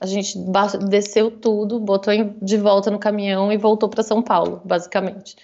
A 0.01 0.07
gente 0.07 0.37
desceu 0.89 1.31
tudo, 1.31 1.79
botou 1.79 2.13
de 2.43 2.57
volta 2.57 2.91
no 2.91 2.99
caminhão 2.99 3.53
e 3.53 3.57
voltou 3.57 3.89
para 3.89 4.03
São 4.03 4.21
Paulo, 4.21 4.61
basicamente. 4.65 5.37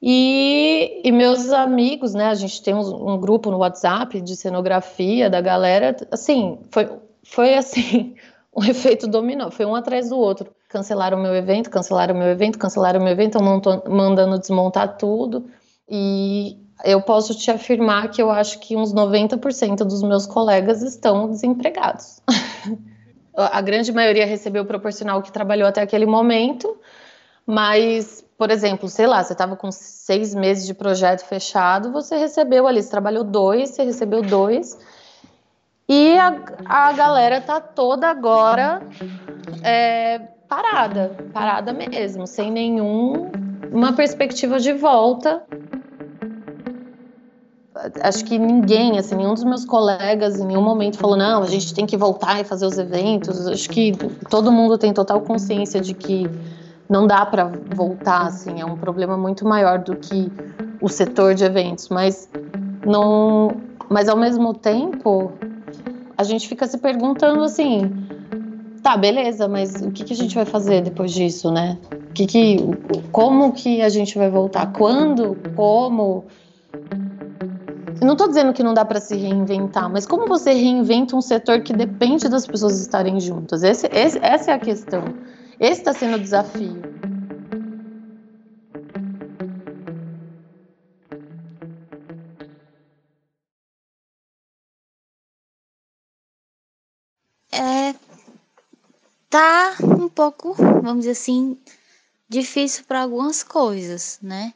E, 0.00 1.00
e 1.04 1.10
meus 1.10 1.50
amigos, 1.50 2.14
né? 2.14 2.26
A 2.26 2.34
gente 2.34 2.62
tem 2.62 2.72
uns- 2.72 2.92
um, 2.92 3.18
grupo 3.18 3.50
no 3.50 3.58
WhatsApp 3.58 4.20
de 4.20 4.36
cenografia 4.36 5.28
da 5.28 5.40
galera. 5.40 5.96
Assim, 6.12 6.60
foi, 6.70 6.88
foi 7.24 7.54
assim, 7.56 8.14
um 8.56 8.64
efeito 8.64 9.08
dominó, 9.08 9.50
foi 9.50 9.66
um 9.66 9.74
atrás 9.74 10.08
do 10.08 10.16
outro. 10.16 10.54
Cancelaram 10.68 11.20
meu 11.20 11.34
evento, 11.34 11.68
cancelaram 11.68 12.14
o 12.14 12.18
meu 12.18 12.28
evento, 12.28 12.58
cancelaram 12.58 13.00
o 13.00 13.02
meu 13.02 13.12
evento, 13.12 13.38
estão 13.38 13.82
mandando 13.92 14.38
desmontar 14.38 14.96
tudo. 14.96 15.46
E 15.88 16.67
eu 16.84 17.00
posso 17.02 17.34
te 17.34 17.50
afirmar 17.50 18.10
que 18.10 18.22
eu 18.22 18.30
acho 18.30 18.58
que 18.60 18.76
uns 18.76 18.94
90% 18.94 19.78
dos 19.78 20.02
meus 20.02 20.26
colegas 20.26 20.82
estão 20.82 21.28
desempregados. 21.28 22.20
A 23.36 23.60
grande 23.60 23.92
maioria 23.92 24.26
recebeu 24.26 24.64
proporcional 24.64 25.22
que 25.22 25.30
trabalhou 25.30 25.68
até 25.68 25.80
aquele 25.80 26.06
momento, 26.06 26.76
mas, 27.46 28.24
por 28.36 28.50
exemplo, 28.50 28.88
sei 28.88 29.06
lá, 29.06 29.22
você 29.22 29.32
estava 29.32 29.54
com 29.54 29.70
seis 29.70 30.34
meses 30.34 30.66
de 30.66 30.74
projeto 30.74 31.24
fechado, 31.24 31.92
você 31.92 32.16
recebeu 32.16 32.66
ali, 32.66 32.82
você 32.82 32.90
trabalhou 32.90 33.22
dois, 33.22 33.70
você 33.70 33.84
recebeu 33.84 34.22
dois, 34.22 34.76
e 35.88 36.18
a, 36.18 36.36
a 36.64 36.92
galera 36.92 37.40
tá 37.40 37.60
toda 37.60 38.08
agora 38.08 38.82
é, 39.62 40.18
parada, 40.48 41.16
parada 41.32 41.72
mesmo, 41.72 42.26
sem 42.26 42.50
nenhuma 42.50 43.92
perspectiva 43.94 44.58
de 44.58 44.72
volta 44.72 45.46
acho 48.02 48.24
que 48.24 48.38
ninguém, 48.38 48.98
assim, 48.98 49.14
nenhum 49.14 49.34
dos 49.34 49.44
meus 49.44 49.64
colegas 49.64 50.38
em 50.38 50.46
nenhum 50.46 50.62
momento 50.62 50.98
falou, 50.98 51.16
não, 51.16 51.42
a 51.42 51.46
gente 51.46 51.72
tem 51.74 51.86
que 51.86 51.96
voltar 51.96 52.40
e 52.40 52.44
fazer 52.44 52.66
os 52.66 52.78
eventos. 52.78 53.46
Acho 53.46 53.68
que 53.70 53.92
todo 54.28 54.50
mundo 54.50 54.76
tem 54.76 54.92
total 54.92 55.20
consciência 55.20 55.80
de 55.80 55.94
que 55.94 56.28
não 56.88 57.06
dá 57.06 57.24
para 57.26 57.50
voltar, 57.74 58.26
assim, 58.26 58.60
é 58.60 58.64
um 58.64 58.76
problema 58.76 59.16
muito 59.16 59.46
maior 59.46 59.78
do 59.78 59.96
que 59.96 60.32
o 60.80 60.88
setor 60.88 61.34
de 61.34 61.44
eventos, 61.44 61.88
mas 61.88 62.28
não, 62.86 63.50
mas 63.88 64.08
ao 64.08 64.16
mesmo 64.16 64.54
tempo 64.54 65.32
a 66.16 66.24
gente 66.24 66.48
fica 66.48 66.66
se 66.66 66.78
perguntando 66.78 67.42
assim, 67.42 67.90
tá, 68.82 68.96
beleza, 68.96 69.46
mas 69.46 69.74
o 69.82 69.90
que, 69.90 70.04
que 70.04 70.12
a 70.12 70.16
gente 70.16 70.34
vai 70.34 70.44
fazer 70.44 70.82
depois 70.82 71.12
disso, 71.12 71.50
né? 71.52 71.78
Que 72.14 72.26
que, 72.26 72.56
como 73.12 73.52
que 73.52 73.82
a 73.82 73.88
gente 73.88 74.16
vai 74.16 74.30
voltar? 74.30 74.72
Quando? 74.72 75.36
Como? 75.54 76.24
não 78.00 78.12
estou 78.12 78.28
dizendo 78.28 78.52
que 78.52 78.62
não 78.62 78.74
dá 78.74 78.84
para 78.84 79.00
se 79.00 79.16
reinventar, 79.16 79.90
mas 79.90 80.06
como 80.06 80.26
você 80.26 80.52
reinventa 80.52 81.16
um 81.16 81.20
setor 81.20 81.62
que 81.62 81.72
depende 81.72 82.28
das 82.28 82.46
pessoas 82.46 82.80
estarem 82.80 83.18
juntas? 83.20 83.62
Esse, 83.62 83.88
esse, 83.92 84.18
essa 84.22 84.52
é 84.52 84.54
a 84.54 84.58
questão. 84.58 85.04
Esse 85.58 85.80
está 85.80 85.92
sendo 85.92 86.16
o 86.16 86.20
desafio. 86.20 86.80
É, 97.50 97.94
tá 99.28 99.76
um 99.82 100.08
pouco, 100.08 100.54
vamos 100.54 101.00
dizer 101.00 101.12
assim, 101.12 101.58
difícil 102.28 102.84
para 102.86 103.02
algumas 103.02 103.42
coisas, 103.42 104.18
né? 104.22 104.54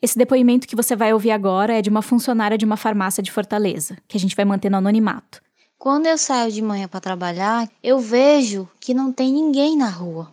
Esse 0.00 0.16
depoimento 0.16 0.68
que 0.68 0.76
você 0.76 0.94
vai 0.94 1.12
ouvir 1.12 1.32
agora 1.32 1.76
é 1.76 1.82
de 1.82 1.90
uma 1.90 2.02
funcionária 2.02 2.56
de 2.56 2.64
uma 2.64 2.76
farmácia 2.76 3.20
de 3.22 3.32
Fortaleza, 3.32 3.96
que 4.06 4.16
a 4.16 4.20
gente 4.20 4.36
vai 4.36 4.44
manter 4.44 4.70
no 4.70 4.76
anonimato. 4.76 5.42
Quando 5.76 6.06
eu 6.06 6.16
saio 6.16 6.52
de 6.52 6.62
manhã 6.62 6.86
para 6.86 7.00
trabalhar, 7.00 7.68
eu 7.82 7.98
vejo 7.98 8.68
que 8.78 8.94
não 8.94 9.12
tem 9.12 9.32
ninguém 9.32 9.76
na 9.76 9.88
rua. 9.88 10.30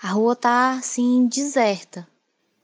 A 0.00 0.10
rua 0.10 0.36
tá 0.36 0.72
assim 0.72 1.26
deserta. 1.26 2.06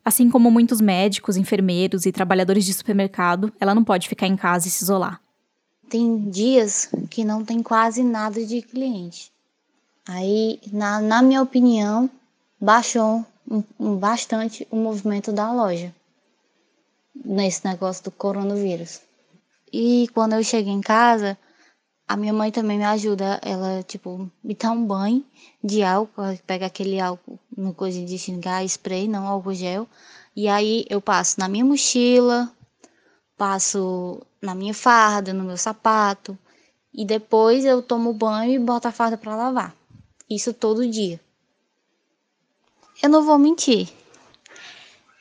Assim 0.04 0.30
como 0.30 0.50
muitos 0.50 0.80
médicos, 0.80 1.36
enfermeiros 1.36 2.06
e 2.06 2.12
trabalhadores 2.12 2.64
de 2.64 2.72
supermercado, 2.72 3.52
ela 3.58 3.74
não 3.74 3.84
pode 3.84 4.08
ficar 4.08 4.26
em 4.26 4.36
casa 4.36 4.68
e 4.68 4.70
se 4.70 4.84
isolar. 4.84 5.20
Tem 5.88 6.28
dias 6.30 6.88
que 7.10 7.24
não 7.24 7.44
tem 7.44 7.62
quase 7.62 8.02
nada 8.02 8.44
de 8.44 8.62
cliente. 8.62 9.32
Aí, 10.06 10.60
na, 10.72 11.00
na 11.00 11.22
minha 11.22 11.42
opinião, 11.42 12.10
baixou 12.60 13.24
bastante 13.78 14.66
o 14.70 14.76
movimento 14.76 15.32
da 15.32 15.52
loja 15.52 15.94
nesse 17.14 17.66
negócio 17.66 18.04
do 18.04 18.10
coronavírus. 18.10 19.00
E 19.72 20.08
quando 20.12 20.34
eu 20.34 20.44
chego 20.44 20.68
em 20.68 20.80
casa, 20.80 21.36
a 22.06 22.16
minha 22.16 22.32
mãe 22.32 22.50
também 22.50 22.78
me 22.78 22.84
ajuda. 22.84 23.40
Ela, 23.42 23.82
tipo, 23.82 24.30
me 24.42 24.54
dá 24.54 24.70
um 24.70 24.84
banho 24.84 25.24
de 25.62 25.82
álcool, 25.82 26.38
pega 26.46 26.66
aquele 26.66 27.00
álcool 27.00 27.38
no 27.56 27.72
coisa 27.72 28.04
de 28.04 28.18
xingar, 28.18 28.64
spray, 28.64 29.08
não 29.08 29.26
álcool 29.26 29.54
gel. 29.54 29.86
E 30.36 30.48
aí 30.48 30.84
eu 30.88 31.00
passo 31.00 31.38
na 31.38 31.48
minha 31.48 31.64
mochila, 31.64 32.50
passo 33.36 34.20
na 34.40 34.54
minha 34.54 34.74
farda, 34.74 35.32
no 35.32 35.44
meu 35.44 35.56
sapato. 35.56 36.36
E 36.92 37.04
depois 37.04 37.64
eu 37.64 37.82
tomo 37.82 38.12
banho 38.12 38.52
e 38.52 38.58
boto 38.58 38.88
a 38.88 38.92
farda 38.92 39.16
para 39.16 39.34
lavar. 39.34 39.74
Isso 40.28 40.52
todo 40.52 40.86
dia. 40.86 41.18
Eu 43.02 43.08
não 43.08 43.22
vou 43.24 43.38
mentir. 43.38 43.88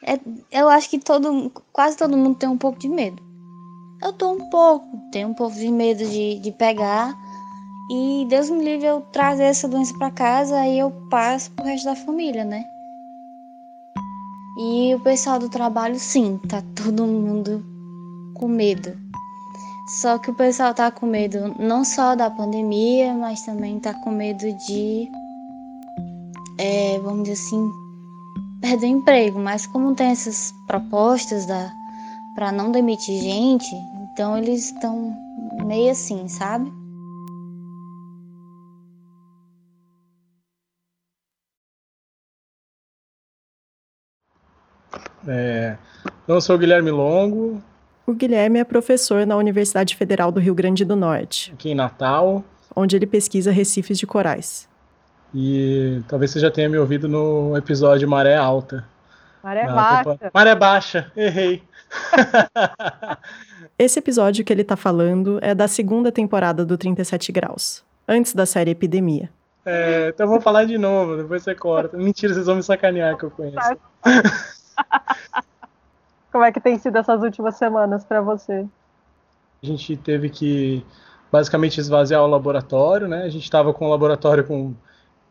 É, 0.04 0.20
eu 0.52 0.70
acho 0.70 0.90
que 0.90 1.00
todo, 1.00 1.52
quase 1.74 1.98
todo 1.98 2.18
mundo 2.18 2.38
tem 2.38 2.50
um 2.50 2.58
pouco 2.58 2.78
de 2.80 2.88
medo. 2.88 3.22
Eu 4.02 4.14
tô 4.14 4.32
um 4.32 4.50
pouco, 4.50 4.88
tenho 5.12 5.30
um 5.30 5.34
pouco 5.34 5.56
de 5.56 5.72
medo 5.72 6.06
de, 6.06 6.40
de 6.40 6.52
pegar. 6.52 7.16
E 7.90 8.26
Deus 8.30 8.50
me 8.50 8.64
livre 8.64 8.86
eu 8.86 9.02
trazer 9.12 9.44
essa 9.44 9.68
doença 9.68 9.94
para 9.98 10.12
casa, 10.12 10.60
aí 10.60 10.80
eu 10.80 10.92
passo 11.10 11.52
pro 11.52 11.66
resto 11.66 11.86
da 11.86 11.96
família, 11.96 12.44
né? 12.44 12.64
E 14.58 14.96
o 14.96 15.00
pessoal 15.00 15.40
do 15.40 15.50
trabalho, 15.50 16.00
sim, 16.00 16.40
tá 16.50 16.64
todo 16.76 17.06
mundo 17.06 17.64
com 18.36 18.48
medo. 18.48 18.98
Só 20.02 20.18
que 20.18 20.32
o 20.32 20.36
pessoal 20.36 20.74
tá 20.74 20.90
com 20.90 21.06
medo 21.06 21.54
não 21.60 21.84
só 21.84 22.16
da 22.16 22.30
pandemia, 22.30 23.14
mas 23.14 23.42
também 23.42 23.80
tá 23.80 23.94
com 23.94 24.12
medo 24.12 24.52
de, 24.54 25.12
é, 26.62 27.00
vamos 27.00 27.24
dizer 27.24 27.34
assim, 27.34 27.72
perder 28.62 28.86
o 28.86 28.90
emprego. 28.90 29.40
Mas 29.40 29.66
como 29.66 29.96
tem 29.96 30.12
essas 30.12 30.54
propostas 30.68 31.46
da 31.46 31.72
para 32.36 32.52
não 32.52 32.72
demitir 32.72 33.20
gente, 33.20 33.76
então 34.14 34.38
eles 34.38 34.66
estão 34.66 35.14
meio 35.66 35.92
assim, 35.92 36.28
sabe? 36.30 36.72
É, 45.28 45.78
então, 46.24 46.36
eu 46.36 46.42
sou 46.42 46.56
o 46.56 46.60
Guilherme 46.60 46.90
Longo, 46.90 47.62
o 48.08 48.14
Guilherme 48.14 48.60
é 48.60 48.64
professor 48.64 49.26
na 49.26 49.36
Universidade 49.36 49.96
Federal 49.96 50.32
do 50.32 50.40
Rio 50.40 50.56
Grande 50.56 50.84
do 50.84 50.96
Norte. 50.96 51.52
Aqui 51.54 51.70
em 51.70 51.76
Natal. 51.76 52.44
Onde 52.76 52.96
ele 52.96 53.06
pesquisa 53.06 53.52
recifes 53.52 54.00
de 54.00 54.08
corais. 54.08 54.71
E 55.34 56.02
talvez 56.08 56.32
você 56.32 56.40
já 56.40 56.52
tenha 56.52 56.68
me 56.68 56.78
ouvido 56.78 57.08
no 57.08 57.56
episódio 57.56 58.08
Maré 58.08 58.36
Alta. 58.36 58.86
Maré 59.44 59.66
Baixa. 59.66 60.32
Maré 60.34 60.56
Baixa, 60.56 61.12
errei. 61.16 61.64
Esse 63.80 64.00
episódio 64.00 64.44
que 64.46 64.54
ele 64.54 64.62
está 64.62 64.76
falando 64.76 65.40
é 65.42 65.56
da 65.56 65.68
segunda 65.68 66.12
temporada 66.12 66.66
do 66.66 66.78
37 66.78 67.32
Graus, 67.32 67.84
antes 68.08 68.36
da 68.36 68.46
série 68.46 68.72
Epidemia. 68.72 69.30
É, 69.66 70.10
então 70.10 70.26
eu 70.26 70.32
vou 70.32 70.42
falar 70.42 70.66
de 70.66 70.78
novo, 70.78 71.18
depois 71.18 71.44
você 71.44 71.56
corta. 71.56 71.98
Mentira, 71.98 72.34
vocês 72.34 72.46
vão 72.46 72.56
me 72.56 72.64
sacanear 72.64 73.18
que 73.18 73.24
eu 73.24 73.32
conheço. 73.32 73.78
Como 76.32 76.44
é 76.44 76.52
que 76.52 76.60
tem 76.62 76.78
sido 76.78 76.98
essas 76.98 77.22
últimas 77.22 77.56
semanas 77.56 78.06
para 78.06 78.22
você? 78.22 78.66
A 79.62 79.66
gente 79.66 79.96
teve 79.98 80.30
que 80.30 80.86
basicamente 81.32 81.80
esvaziar 81.80 82.24
o 82.24 82.28
laboratório, 82.28 83.08
né? 83.08 83.24
A 83.24 83.30
gente 83.30 83.44
estava 83.44 83.74
com 83.74 83.88
um 83.88 83.90
laboratório 83.90 84.44
com 84.44 84.74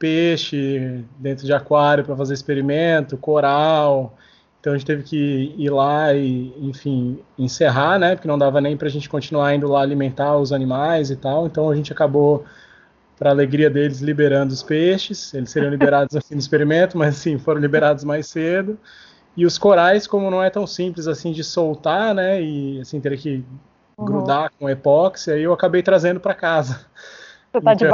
peixe 0.00 1.04
dentro 1.18 1.44
de 1.44 1.52
aquário 1.52 2.02
para 2.02 2.16
fazer 2.16 2.32
experimento, 2.32 3.18
coral. 3.18 4.16
Então 4.58 4.72
a 4.72 4.76
gente 4.76 4.86
teve 4.86 5.02
que 5.02 5.54
ir 5.56 5.70
lá 5.70 6.12
e, 6.14 6.52
enfim, 6.58 7.20
encerrar, 7.38 7.98
né? 7.98 8.16
Porque 8.16 8.26
não 8.26 8.38
dava 8.38 8.60
nem 8.60 8.76
para 8.76 8.88
a 8.88 8.90
gente 8.90 9.08
continuar 9.08 9.54
indo 9.54 9.68
lá 9.68 9.82
alimentar 9.82 10.36
os 10.38 10.52
animais 10.52 11.10
e 11.10 11.16
tal. 11.16 11.46
Então 11.46 11.70
a 11.70 11.76
gente 11.76 11.92
acabou, 11.92 12.44
para 13.20 13.28
alegria 13.28 13.68
deles, 13.68 14.00
liberando 14.00 14.52
os 14.54 14.62
peixes. 14.62 15.34
Eles 15.34 15.50
seriam 15.50 15.70
liberados 15.70 16.16
assim 16.16 16.34
no 16.34 16.40
experimento, 16.40 16.96
mas 16.96 17.16
sim, 17.16 17.38
foram 17.38 17.60
liberados 17.60 18.02
mais 18.02 18.26
cedo. 18.26 18.78
E 19.36 19.44
os 19.44 19.58
corais, 19.58 20.06
como 20.06 20.30
não 20.30 20.42
é 20.42 20.48
tão 20.48 20.66
simples 20.66 21.06
assim 21.06 21.30
de 21.30 21.44
soltar, 21.44 22.14
né? 22.14 22.40
E 22.42 22.80
assim, 22.80 22.98
teria 23.00 23.18
que 23.18 23.44
uhum. 23.98 24.04
grudar 24.06 24.50
com 24.58 24.68
epóxi, 24.68 25.30
aí 25.30 25.42
eu 25.42 25.52
acabei 25.52 25.82
trazendo 25.82 26.18
para 26.18 26.34
casa. 26.34 26.86
Você 27.52 27.60
tá 27.60 27.74
então, 27.74 27.74
de 27.74 27.88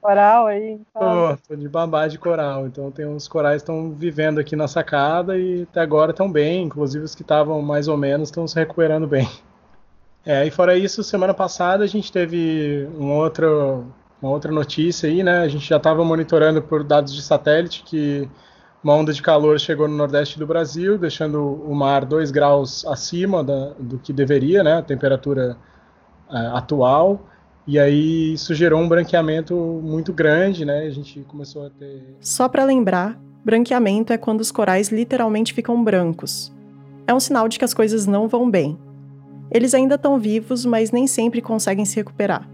coral 0.00 0.46
aí? 0.46 0.80
Tô, 0.92 1.36
tô 1.48 1.56
de 1.56 1.68
babá 1.68 2.08
de 2.08 2.18
coral. 2.18 2.66
Então 2.66 2.90
tem 2.90 3.06
uns 3.06 3.28
corais 3.28 3.62
que 3.62 3.70
estão 3.70 3.92
vivendo 3.92 4.38
aqui 4.38 4.56
na 4.56 4.66
sacada 4.66 5.38
e 5.38 5.62
até 5.62 5.80
agora 5.80 6.10
estão 6.10 6.30
bem, 6.30 6.64
inclusive 6.64 7.04
os 7.04 7.14
que 7.14 7.22
estavam 7.22 7.60
mais 7.62 7.88
ou 7.88 7.96
menos 7.96 8.28
estão 8.28 8.46
se 8.46 8.56
recuperando 8.56 9.06
bem. 9.06 9.28
É, 10.24 10.46
e 10.46 10.50
fora 10.50 10.76
isso, 10.76 11.02
semana 11.02 11.32
passada 11.32 11.82
a 11.82 11.86
gente 11.86 12.12
teve 12.12 12.88
um 12.98 13.10
outro, 13.12 13.86
uma 14.20 14.30
outra 14.30 14.52
notícia 14.52 15.08
aí, 15.08 15.22
né? 15.22 15.38
A 15.38 15.48
gente 15.48 15.66
já 15.66 15.78
estava 15.78 16.04
monitorando 16.04 16.60
por 16.60 16.84
dados 16.84 17.14
de 17.14 17.22
satélite 17.22 17.82
que 17.84 18.28
uma 18.82 18.94
onda 18.94 19.12
de 19.12 19.22
calor 19.22 19.58
chegou 19.60 19.86
no 19.86 19.96
nordeste 19.96 20.38
do 20.38 20.46
Brasil, 20.46 20.98
deixando 20.98 21.42
o 21.42 21.74
mar 21.74 22.04
2 22.04 22.30
graus 22.30 22.84
acima 22.86 23.44
da, 23.44 23.72
do 23.78 23.98
que 23.98 24.12
deveria, 24.12 24.62
né, 24.62 24.78
a 24.78 24.82
temperatura 24.82 25.56
uh, 26.30 26.56
atual. 26.56 27.20
E 27.66 27.78
aí 27.78 28.32
isso 28.32 28.54
gerou 28.54 28.80
um 28.80 28.88
branqueamento 28.88 29.54
muito 29.54 30.12
grande, 30.12 30.64
né? 30.64 30.80
A 30.80 30.90
gente 30.90 31.20
começou 31.20 31.66
a 31.66 31.70
ter. 31.70 32.02
Só 32.20 32.48
para 32.48 32.64
lembrar, 32.64 33.20
branqueamento 33.44 34.12
é 34.12 34.18
quando 34.18 34.40
os 34.40 34.50
corais 34.50 34.88
literalmente 34.88 35.52
ficam 35.52 35.82
brancos. 35.82 36.52
É 37.06 37.14
um 37.14 37.20
sinal 37.20 37.48
de 37.48 37.58
que 37.58 37.64
as 37.64 37.74
coisas 37.74 38.06
não 38.06 38.28
vão 38.28 38.50
bem. 38.50 38.78
Eles 39.50 39.74
ainda 39.74 39.96
estão 39.96 40.18
vivos, 40.18 40.64
mas 40.64 40.90
nem 40.90 41.06
sempre 41.06 41.40
conseguem 41.40 41.84
se 41.84 41.96
recuperar 41.96 42.48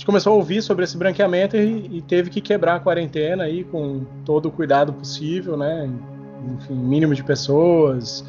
gente 0.00 0.06
começou 0.06 0.32
a 0.32 0.36
ouvir 0.36 0.62
sobre 0.62 0.84
esse 0.84 0.96
branqueamento 0.96 1.58
e, 1.58 1.98
e, 1.98 2.00
teve 2.00 2.30
que 2.30 2.40
quebrar 2.40 2.76
a 2.76 2.80
quarentena 2.80 3.44
aí 3.44 3.64
com 3.64 4.06
todo 4.24 4.46
o 4.46 4.50
cuidado 4.50 4.94
possível, 4.94 5.58
né? 5.58 5.90
Enfim, 6.54 6.72
mínimo 6.72 7.14
de 7.14 7.22
pessoas, 7.22 8.24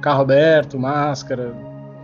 carro 0.00 0.22
aberto, 0.22 0.78
máscara, 0.78 1.54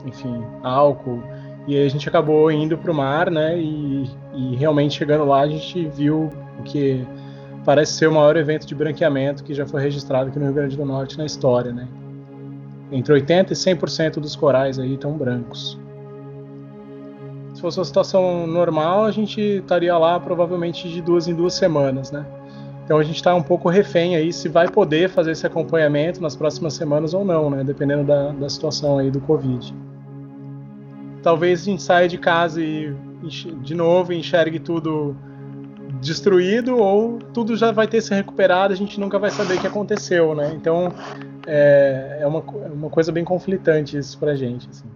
enfim, 0.04 0.44
álcool. 0.62 1.22
E 1.66 1.76
aí 1.76 1.84
a 1.84 1.90
gente 1.90 2.08
acabou 2.08 2.50
indo 2.50 2.78
para 2.78 2.92
o 2.92 2.94
mar, 2.94 3.30
né? 3.30 3.58
E, 3.58 4.08
e, 4.34 4.56
realmente 4.56 4.96
chegando 4.96 5.24
lá 5.24 5.40
a 5.40 5.48
gente 5.48 5.86
viu 5.88 6.30
o 6.58 6.62
que 6.62 7.04
parece 7.64 7.94
ser 7.94 8.06
o 8.06 8.12
maior 8.12 8.36
evento 8.36 8.66
de 8.66 8.74
branqueamento 8.74 9.42
que 9.42 9.52
já 9.52 9.66
foi 9.66 9.82
registrado 9.82 10.28
aqui 10.28 10.38
no 10.38 10.44
Rio 10.44 10.54
Grande 10.54 10.76
do 10.76 10.84
Norte 10.84 11.18
na 11.18 11.26
história, 11.26 11.72
né? 11.72 11.88
Entre 12.92 13.12
80 13.12 13.52
e 13.52 13.56
100% 13.56 14.20
dos 14.20 14.36
corais 14.36 14.78
aí 14.78 14.94
estão 14.94 15.12
brancos. 15.12 15.76
Se 17.52 17.60
fosse 17.60 17.78
uma 17.78 17.84
situação 17.84 18.46
normal, 18.46 19.04
a 19.04 19.10
gente 19.10 19.40
estaria 19.40 19.96
lá 19.98 20.20
provavelmente 20.20 20.88
de 20.88 21.02
duas 21.02 21.26
em 21.26 21.34
duas 21.34 21.54
semanas, 21.54 22.12
né? 22.12 22.24
Então 22.84 22.98
a 22.98 23.02
gente 23.02 23.16
está 23.16 23.34
um 23.34 23.42
pouco 23.42 23.68
refém 23.68 24.14
aí 24.14 24.32
se 24.32 24.48
vai 24.48 24.68
poder 24.68 25.08
fazer 25.08 25.32
esse 25.32 25.44
acompanhamento 25.44 26.22
nas 26.22 26.36
próximas 26.36 26.74
semanas 26.74 27.12
ou 27.12 27.24
não, 27.24 27.50
né? 27.50 27.64
Dependendo 27.64 28.04
da, 28.04 28.28
da 28.30 28.48
situação 28.48 28.98
aí 28.98 29.10
do 29.10 29.20
Covid. 29.20 29.74
Talvez 31.26 31.62
a 31.62 31.64
gente 31.64 31.82
saia 31.82 32.06
de 32.06 32.18
casa 32.18 32.62
e 32.62 32.94
de 33.60 33.74
novo 33.74 34.12
enxergue 34.12 34.60
tudo 34.60 35.16
destruído 36.00 36.78
ou 36.78 37.18
tudo 37.18 37.56
já 37.56 37.72
vai 37.72 37.88
ter 37.88 38.00
se 38.00 38.14
recuperado, 38.14 38.72
a 38.72 38.76
gente 38.76 39.00
nunca 39.00 39.18
vai 39.18 39.32
saber 39.32 39.54
o 39.54 39.60
que 39.60 39.66
aconteceu, 39.66 40.36
né? 40.36 40.52
Então 40.54 40.94
é, 41.44 42.18
é 42.20 42.26
uma, 42.28 42.38
é 42.38 42.68
uma 42.70 42.88
coisa 42.88 43.10
bem 43.10 43.24
conflitante 43.24 43.98
isso 43.98 44.16
pra 44.20 44.36
gente, 44.36 44.68
assim. 44.70 44.88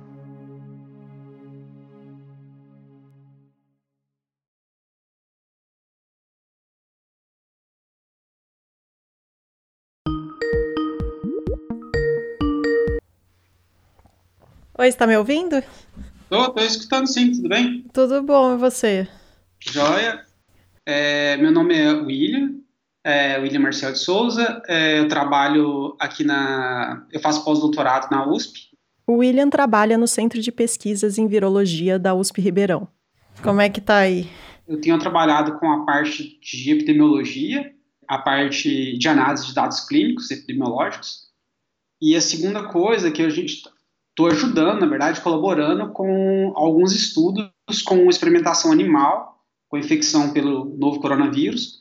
Oi, 14.78 14.86
está 14.86 15.08
me 15.08 15.16
ouvindo? 15.16 15.60
Tô, 16.30 16.48
tô 16.50 16.62
escutando 16.62 17.08
sim, 17.08 17.32
tudo 17.32 17.48
bem? 17.48 17.84
Tudo 17.92 18.22
bom, 18.22 18.54
e 18.54 18.56
você? 18.56 19.08
Joia. 19.58 20.24
É, 20.86 21.36
meu 21.38 21.50
nome 21.50 21.76
é 21.76 21.90
William, 21.90 22.54
é, 23.02 23.36
William 23.40 23.58
Marcel 23.58 23.90
de 23.90 23.98
Souza. 23.98 24.62
É, 24.68 25.00
eu 25.00 25.08
trabalho 25.08 25.96
aqui 25.98 26.22
na. 26.22 27.04
Eu 27.10 27.18
faço 27.18 27.44
pós-doutorado 27.44 28.08
na 28.12 28.30
USP. 28.30 28.68
O 29.08 29.14
William 29.14 29.50
trabalha 29.50 29.98
no 29.98 30.06
Centro 30.06 30.40
de 30.40 30.52
Pesquisas 30.52 31.18
em 31.18 31.26
Virologia 31.26 31.98
da 31.98 32.14
USP 32.14 32.40
Ribeirão. 32.40 32.86
Como 33.42 33.60
é 33.60 33.68
que 33.68 33.80
tá 33.80 33.96
aí? 33.96 34.30
Eu 34.68 34.80
tenho 34.80 35.00
trabalhado 35.00 35.58
com 35.58 35.68
a 35.72 35.84
parte 35.84 36.38
de 36.40 36.70
epidemiologia, 36.70 37.72
a 38.06 38.18
parte 38.18 38.96
de 38.96 39.08
análise 39.08 39.48
de 39.48 39.54
dados 39.54 39.80
clínicos 39.80 40.30
epidemiológicos. 40.30 41.28
E 42.00 42.14
a 42.14 42.20
segunda 42.20 42.68
coisa 42.68 43.10
que 43.10 43.20
a 43.20 43.28
gente 43.28 43.64
estou 44.20 44.26
ajudando, 44.26 44.80
na 44.80 44.86
verdade, 44.86 45.20
colaborando 45.20 45.92
com 45.92 46.52
alguns 46.54 46.92
estudos 46.92 47.50
com 47.84 48.08
experimentação 48.10 48.70
animal, 48.70 49.40
com 49.68 49.78
infecção 49.78 50.32
pelo 50.32 50.76
novo 50.76 51.00
coronavírus, 51.00 51.80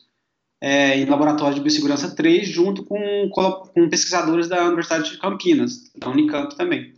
é, 0.60 0.98
em 0.98 1.04
laboratório 1.04 1.54
de 1.54 1.60
biossegurança 1.60 2.14
3, 2.14 2.48
junto 2.48 2.84
com, 2.84 3.28
com 3.30 3.88
pesquisadores 3.88 4.48
da 4.48 4.64
Universidade 4.66 5.10
de 5.10 5.18
Campinas, 5.18 5.90
da 5.96 6.08
Unicamp 6.08 6.56
também. 6.56 6.94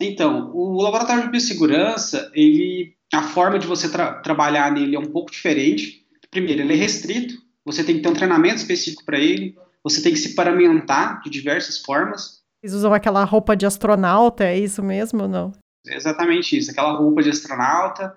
Então, 0.00 0.50
o 0.54 0.80
laboratório 0.80 1.24
de 1.24 1.30
biossegurança, 1.30 2.30
ele, 2.34 2.94
a 3.12 3.22
forma 3.22 3.58
de 3.58 3.66
você 3.66 3.90
tra 3.90 4.14
trabalhar 4.14 4.72
nele 4.72 4.96
é 4.96 4.98
um 4.98 5.12
pouco 5.12 5.30
diferente. 5.30 6.06
Primeiro, 6.30 6.62
ele 6.62 6.72
é 6.72 6.76
restrito, 6.76 7.34
você 7.64 7.84
tem 7.84 7.96
que 7.96 8.02
ter 8.02 8.08
um 8.08 8.14
treinamento 8.14 8.56
específico 8.56 9.04
para 9.04 9.18
ele, 9.18 9.54
você 9.82 10.02
tem 10.02 10.12
que 10.12 10.18
se 10.18 10.34
paramentar 10.34 11.20
de 11.22 11.28
diversas 11.28 11.78
formas. 11.78 12.39
Eles 12.62 12.74
usam 12.74 12.92
aquela 12.92 13.24
roupa 13.24 13.56
de 13.56 13.64
astronauta, 13.66 14.44
é 14.44 14.58
isso 14.58 14.82
mesmo 14.82 15.22
ou 15.22 15.28
não? 15.28 15.52
É 15.86 15.96
exatamente 15.96 16.56
isso, 16.56 16.70
aquela 16.70 16.92
roupa 16.92 17.22
de 17.22 17.30
astronauta. 17.30 18.14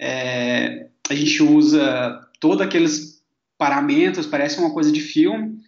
É, 0.00 0.88
a 1.08 1.14
gente 1.14 1.42
usa 1.42 2.28
todos 2.40 2.60
aqueles 2.60 3.22
paramentos, 3.58 4.26
parece 4.26 4.58
uma 4.58 4.72
coisa 4.72 4.90
de 4.90 5.00
filme. 5.00 5.58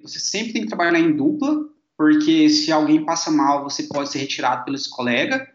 Você 0.00 0.18
sempre 0.18 0.52
tem 0.52 0.62
que 0.62 0.68
trabalhar 0.68 0.98
em 0.98 1.16
dupla, 1.16 1.64
porque 1.96 2.48
se 2.48 2.70
alguém 2.72 3.04
passa 3.04 3.30
mal, 3.30 3.64
você 3.64 3.84
pode 3.84 4.10
ser 4.10 4.18
retirado 4.18 4.64
pelo 4.64 4.78
seu 4.78 4.90
colega. 4.92 5.48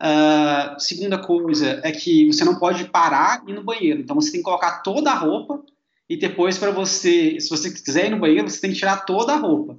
Uh, 0.00 0.78
segunda 0.78 1.18
coisa 1.18 1.80
é 1.82 1.90
que 1.90 2.26
você 2.26 2.44
não 2.44 2.58
pode 2.58 2.84
parar 2.90 3.42
e 3.46 3.50
ir 3.50 3.54
no 3.54 3.64
banheiro, 3.64 4.00
então 4.00 4.14
você 4.14 4.30
tem 4.30 4.40
que 4.40 4.44
colocar 4.44 4.82
toda 4.82 5.10
a 5.10 5.14
roupa 5.14 5.64
e 6.06 6.18
depois 6.18 6.58
para 6.58 6.70
você, 6.70 7.40
se 7.40 7.48
você 7.48 7.70
quiser 7.70 8.06
ir 8.06 8.10
no 8.10 8.18
banheiro, 8.18 8.48
você 8.48 8.60
tem 8.60 8.70
que 8.70 8.78
tirar 8.78 9.06
toda 9.06 9.32
a 9.32 9.36
roupa. 9.36 9.78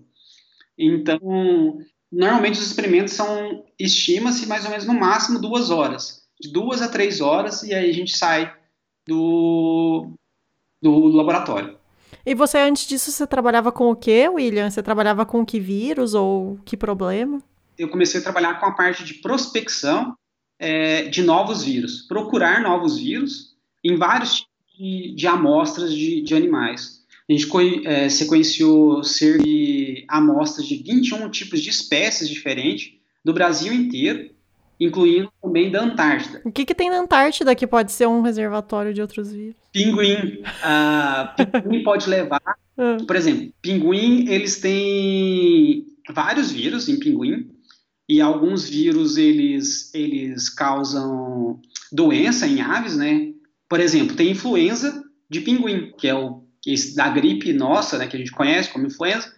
Então, 0.77 1.79
normalmente 2.11 2.59
os 2.59 2.67
experimentos 2.67 3.13
são 3.13 3.65
estima-se 3.79 4.45
mais 4.47 4.63
ou 4.65 4.71
menos 4.71 4.85
no 4.85 4.93
máximo 4.93 5.39
duas 5.39 5.69
horas, 5.69 6.23
de 6.39 6.51
duas 6.51 6.81
a 6.81 6.87
três 6.87 7.21
horas 7.21 7.63
e 7.63 7.73
aí 7.73 7.89
a 7.89 7.93
gente 7.93 8.15
sai 8.17 8.53
do, 9.07 10.11
do 10.81 11.07
laboratório. 11.07 11.77
E 12.25 12.35
você, 12.35 12.57
antes 12.57 12.85
disso, 12.85 13.11
você 13.11 13.25
trabalhava 13.25 13.71
com 13.71 13.89
o 13.89 13.95
que, 13.95 14.27
William? 14.27 14.69
Você 14.69 14.83
trabalhava 14.83 15.25
com 15.25 15.45
que 15.45 15.59
vírus 15.59 16.13
ou 16.13 16.59
que 16.65 16.75
problema? 16.75 17.41
Eu 17.77 17.89
comecei 17.89 18.19
a 18.19 18.23
trabalhar 18.23 18.59
com 18.59 18.65
a 18.65 18.71
parte 18.71 19.03
de 19.03 19.15
prospecção 19.15 20.15
é, 20.59 21.03
de 21.03 21.21
novos 21.21 21.63
vírus, 21.63 22.01
procurar 22.07 22.61
novos 22.61 22.97
vírus 22.97 23.55
em 23.83 23.95
vários 23.95 24.41
tipos 24.41 24.51
de, 24.77 25.15
de 25.15 25.27
amostras 25.27 25.93
de, 25.93 26.21
de, 26.21 26.35
animais. 26.35 26.96
A 27.29 27.33
gente 27.33 27.49
é, 27.85 28.09
sequenciou 28.09 29.03
cerca 29.03 29.43
de 29.43 30.05
amostras 30.07 30.65
de 30.65 30.77
21 30.77 31.29
tipos 31.29 31.61
de 31.61 31.69
espécies 31.69 32.29
diferentes 32.29 32.93
do 33.23 33.33
Brasil 33.33 33.73
inteiro 33.73 34.29
incluindo 34.79 35.31
também 35.41 35.71
da 35.71 35.83
Antártida. 35.83 36.41
O 36.45 36.51
que, 36.51 36.65
que 36.65 36.75
tem 36.75 36.89
na 36.89 36.99
Antártida 36.99 37.55
que 37.55 37.65
pode 37.65 37.91
ser 37.91 38.07
um 38.07 38.21
reservatório 38.21 38.93
de 38.93 39.01
outros 39.01 39.31
vírus? 39.31 39.55
Pinguim. 39.71 40.41
Uh, 40.43 41.61
pinguim 41.63 41.83
pode 41.83 42.09
levar. 42.09 42.41
Ah. 42.79 42.97
Por 43.07 43.15
exemplo, 43.15 43.51
pinguim, 43.59 44.29
eles 44.29 44.61
têm 44.61 45.83
vários 46.11 46.51
vírus 46.51 46.87
em 46.87 46.99
pinguim, 46.99 47.49
e 48.07 48.21
alguns 48.21 48.69
vírus 48.69 49.17
eles, 49.17 49.91
eles 49.95 50.47
causam 50.47 51.59
doença 51.91 52.45
em 52.45 52.61
aves, 52.61 52.95
né? 52.95 53.33
Por 53.67 53.79
exemplo, 53.79 54.15
tem 54.15 54.29
influenza 54.29 55.03
de 55.27 55.41
pinguim, 55.41 55.91
que 55.97 56.07
é 56.07 56.13
o 56.13 56.43
esse 56.65 56.95
da 56.95 57.09
gripe 57.09 57.53
nossa, 57.53 57.97
né, 57.97 58.07
que 58.07 58.15
a 58.15 58.19
gente 58.19 58.31
conhece 58.31 58.69
como 58.69 58.87
influenza, 58.87 59.33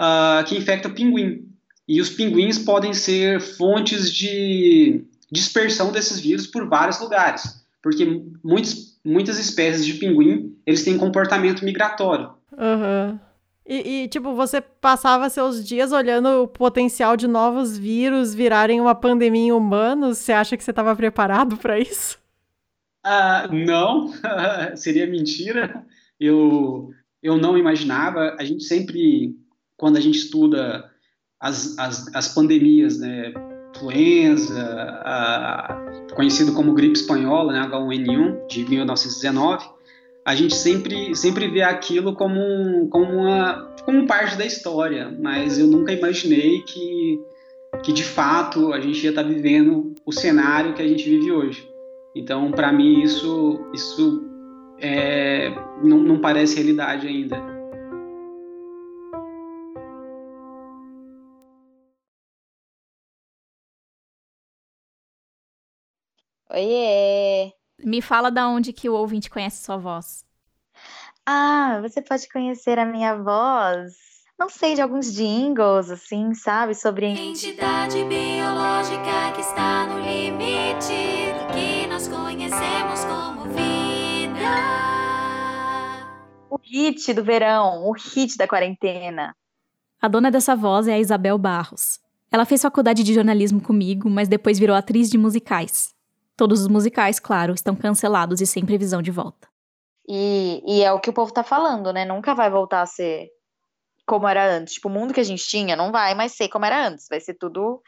uh, 0.00 0.44
que 0.44 0.56
infecta 0.56 0.88
o 0.88 0.94
pinguim. 0.94 1.48
E 1.86 2.00
os 2.00 2.10
pinguins 2.10 2.58
podem 2.58 2.94
ser 2.94 3.40
fontes 3.40 4.12
de 4.12 5.04
dispersão 5.30 5.92
desses 5.92 6.20
vírus 6.20 6.46
por 6.46 6.68
vários 6.68 7.00
lugares, 7.00 7.64
porque 7.82 8.22
muitos, 8.44 8.98
muitas 9.04 9.38
espécies 9.38 9.84
de 9.84 9.94
pinguim 9.94 10.56
eles 10.66 10.84
têm 10.84 10.98
comportamento 10.98 11.64
migratório. 11.64 12.30
Uhum. 12.52 13.18
E, 13.66 14.02
e, 14.02 14.08
tipo, 14.08 14.34
você 14.34 14.60
passava 14.60 15.30
seus 15.30 15.64
dias 15.64 15.92
olhando 15.92 16.42
o 16.42 16.48
potencial 16.48 17.16
de 17.16 17.28
novos 17.28 17.78
vírus 17.78 18.34
virarem 18.34 18.80
uma 18.80 18.94
pandemia 18.94 19.46
em 19.46 19.52
humanos? 19.52 20.18
Você 20.18 20.32
acha 20.32 20.56
que 20.56 20.64
você 20.64 20.72
estava 20.72 20.94
preparado 20.96 21.56
para 21.56 21.78
isso? 21.78 22.18
Ah, 23.04 23.48
não, 23.50 24.12
seria 24.74 25.06
mentira. 25.06 25.84
Eu, 26.20 26.90
eu 27.22 27.38
não 27.38 27.56
imaginava. 27.56 28.36
A 28.38 28.44
gente 28.44 28.64
sempre, 28.64 29.34
quando 29.76 29.96
a 29.96 30.00
gente 30.00 30.18
estuda 30.18 30.90
as, 31.40 31.78
as, 31.78 32.14
as 32.14 32.34
pandemias, 32.34 32.98
né? 32.98 33.32
Influenza, 33.74 34.62
a, 35.04 35.80
conhecido 36.14 36.52
como 36.52 36.74
gripe 36.74 36.98
espanhola, 36.98 37.52
né? 37.52 37.66
H1N1, 37.66 38.46
de 38.46 38.68
1919, 38.68 39.64
a 40.24 40.34
gente 40.34 40.54
sempre, 40.54 41.16
sempre 41.16 41.48
vê 41.48 41.62
aquilo 41.62 42.14
como, 42.14 42.88
como, 42.88 43.10
uma, 43.10 43.74
como 43.84 44.06
parte 44.06 44.36
da 44.36 44.44
história, 44.44 45.16
mas 45.18 45.58
eu 45.58 45.66
nunca 45.66 45.92
imaginei 45.92 46.60
que, 46.62 47.18
que 47.82 47.92
de 47.92 48.04
fato 48.04 48.72
a 48.72 48.80
gente 48.80 49.02
ia 49.02 49.10
estar 49.10 49.22
vivendo 49.22 49.94
o 50.04 50.12
cenário 50.12 50.74
que 50.74 50.82
a 50.82 50.86
gente 50.86 51.08
vive 51.08 51.32
hoje. 51.32 51.66
Então, 52.14 52.50
para 52.50 52.72
mim, 52.72 53.02
isso, 53.02 53.60
isso 53.72 54.29
é, 54.80 55.50
não, 55.82 55.98
não 55.98 56.20
parece 56.20 56.56
realidade 56.56 57.06
ainda. 57.06 57.38
Oiê! 66.50 67.52
Me 67.78 68.02
fala 68.02 68.30
da 68.30 68.48
onde 68.48 68.72
que 68.72 68.88
o 68.88 68.94
ouvinte 68.94 69.30
conhece 69.30 69.62
sua 69.64 69.76
voz. 69.76 70.24
Ah, 71.24 71.78
você 71.80 72.02
pode 72.02 72.28
conhecer 72.28 72.78
a 72.78 72.84
minha 72.84 73.14
voz. 73.14 73.94
Não 74.38 74.48
sei, 74.48 74.74
de 74.74 74.82
alguns 74.82 75.12
jingles, 75.12 75.90
assim, 75.90 76.34
sabe? 76.34 76.74
Sobre. 76.74 77.06
Entidade 77.06 78.02
biológica 78.04 79.32
que 79.34 79.42
está 79.42 79.86
no 79.86 80.00
limite 80.00 81.09
hit 86.70 87.12
do 87.12 87.24
verão, 87.24 87.88
o 87.88 87.92
hit 87.92 88.36
da 88.36 88.46
quarentena. 88.46 89.34
A 90.00 90.08
dona 90.08 90.30
dessa 90.30 90.54
voz 90.54 90.86
é 90.86 90.94
a 90.94 90.98
Isabel 90.98 91.36
Barros. 91.36 91.98
Ela 92.30 92.44
fez 92.44 92.62
faculdade 92.62 93.02
de 93.02 93.12
jornalismo 93.12 93.60
comigo, 93.60 94.08
mas 94.08 94.28
depois 94.28 94.58
virou 94.58 94.76
atriz 94.76 95.10
de 95.10 95.18
musicais. 95.18 95.92
Todos 96.36 96.60
os 96.60 96.68
musicais, 96.68 97.18
claro, 97.18 97.52
estão 97.52 97.74
cancelados 97.74 98.40
e 98.40 98.46
sem 98.46 98.64
previsão 98.64 99.02
de 99.02 99.10
volta. 99.10 99.48
E, 100.08 100.62
e 100.66 100.82
é 100.82 100.92
o 100.92 101.00
que 101.00 101.10
o 101.10 101.12
povo 101.12 101.32
tá 101.32 101.42
falando, 101.42 101.92
né? 101.92 102.04
Nunca 102.04 102.34
vai 102.34 102.48
voltar 102.48 102.82
a 102.82 102.86
ser 102.86 103.28
como 104.06 104.26
era 104.26 104.56
antes. 104.56 104.74
Tipo, 104.74 104.88
o 104.88 104.90
mundo 104.90 105.12
que 105.12 105.20
a 105.20 105.24
gente 105.24 105.46
tinha 105.46 105.76
não 105.76 105.92
vai 105.92 106.14
mais 106.14 106.32
ser 106.32 106.48
como 106.48 106.64
era 106.64 106.86
antes. 106.86 107.06
Vai 107.08 107.20
ser 107.20 107.34
tudo 107.34 107.82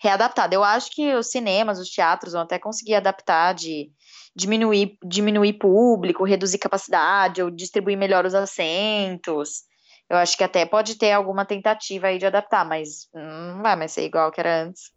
readaptado. 0.00 0.54
Eu 0.54 0.64
acho 0.64 0.90
que 0.92 1.14
os 1.14 1.30
cinemas, 1.30 1.78
os 1.78 1.90
teatros 1.90 2.32
vão 2.32 2.42
até 2.42 2.58
conseguir 2.58 2.94
adaptar 2.94 3.52
de 3.52 3.90
diminuir, 4.38 4.96
diminuir 5.04 5.54
público, 5.54 6.24
reduzir 6.24 6.58
capacidade 6.58 7.42
ou 7.42 7.50
distribuir 7.50 7.98
melhor 7.98 8.24
os 8.24 8.34
assentos. 8.34 9.64
Eu 10.08 10.16
acho 10.16 10.36
que 10.36 10.44
até 10.44 10.64
pode 10.64 10.96
ter 10.96 11.12
alguma 11.12 11.44
tentativa 11.44 12.06
aí 12.06 12.18
de 12.18 12.26
adaptar, 12.26 12.64
mas 12.64 13.08
não 13.12 13.62
vai 13.62 13.76
mais 13.76 13.92
ser 13.92 14.04
igual 14.04 14.30
que 14.30 14.40
era 14.40 14.62
antes 14.62 14.92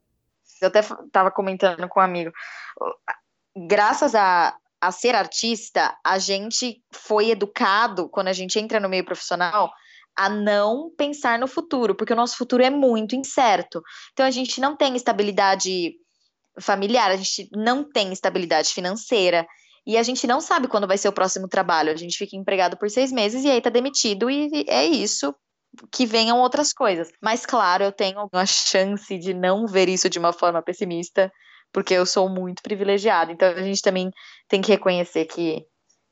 eu 0.62 0.68
até 0.68 0.80
estava 0.80 1.32
comentando 1.32 1.88
com 1.90 2.00
um 2.00 2.04
amigo, 2.04 2.32
graças 3.68 4.14
a, 4.14 4.56
a 4.80 4.92
ser 4.92 5.16
artista, 5.16 5.96
a 6.06 6.18
gente 6.20 6.82
foi 6.94 7.32
educado, 7.32 8.08
quando 8.08 8.28
a 8.28 8.34
gente 8.34 8.60
entra 8.60 8.80
no 8.80 8.88
meio 8.88 9.04
profissional, 9.04 9.72
a 10.16 10.30
não 10.30 10.92
pensar 10.96 11.40
no 11.40 11.48
futuro, 11.48 11.96
porque 11.96 12.14
o 12.14 12.16
nosso 12.16 12.38
futuro 12.38 12.64
é 12.64 12.70
muito 12.70 13.16
incerto. 13.16 13.82
Então 14.12 14.26
a 14.26 14.32
gente 14.32 14.62
não 14.62 14.76
tem 14.76 14.96
estabilidade 14.96 15.94
familiar, 16.60 17.12
a 17.12 17.16
gente 17.16 17.50
não 17.54 17.84
tem 17.84 18.12
estabilidade 18.12 18.70
financeira. 18.70 19.46
E 19.86 19.98
a 19.98 20.04
gente 20.04 20.28
não 20.28 20.40
sabe 20.40 20.68
quando 20.68 20.88
vai 20.88 20.98
ser 20.98 21.08
o 21.08 21.14
próximo 21.14 21.48
trabalho. 21.48 21.92
A 21.92 21.96
gente 21.96 22.18
fica 22.18 22.36
empregado 22.36 22.78
por 22.78 22.90
seis 22.90 23.12
meses 23.12 23.44
e 23.44 23.50
aí 23.50 23.62
tá 23.62 23.70
demitido, 23.70 24.30
e 24.30 24.66
é 24.68 24.86
isso 24.86 25.34
que 25.92 26.06
venham 26.06 26.40
outras 26.40 26.74
coisas. 26.74 27.12
Mas, 27.22 27.46
claro, 27.46 27.84
eu 27.84 27.92
tenho 27.92 28.28
a 28.32 28.46
chance 28.46 29.18
de 29.18 29.34
não 29.34 29.66
ver 29.66 29.90
isso 29.90 30.10
de 30.10 30.20
uma 30.20 30.34
forma 30.34 30.62
pessimista, 30.62 31.32
porque 31.72 31.94
eu 31.94 32.06
sou 32.06 32.30
muito 32.30 32.62
privilegiada. 32.62 33.32
Então 33.32 33.48
a 33.50 33.64
gente 33.64 33.82
também 33.82 34.12
tem 34.48 34.62
que 34.62 34.72
reconhecer 34.72 35.26
que 35.26 35.66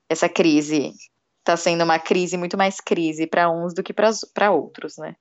essa 0.09 0.29
crise 0.29 0.91
está 1.39 1.55
sendo 1.57 1.83
uma 1.83 1.99
crise 1.99 2.37
muito 2.37 2.57
mais 2.57 2.79
crise 2.79 3.27
para 3.27 3.49
uns 3.49 3.73
do 3.73 3.83
que 3.83 3.93
para 3.93 4.51
outros, 4.51 4.97
né? 4.97 5.15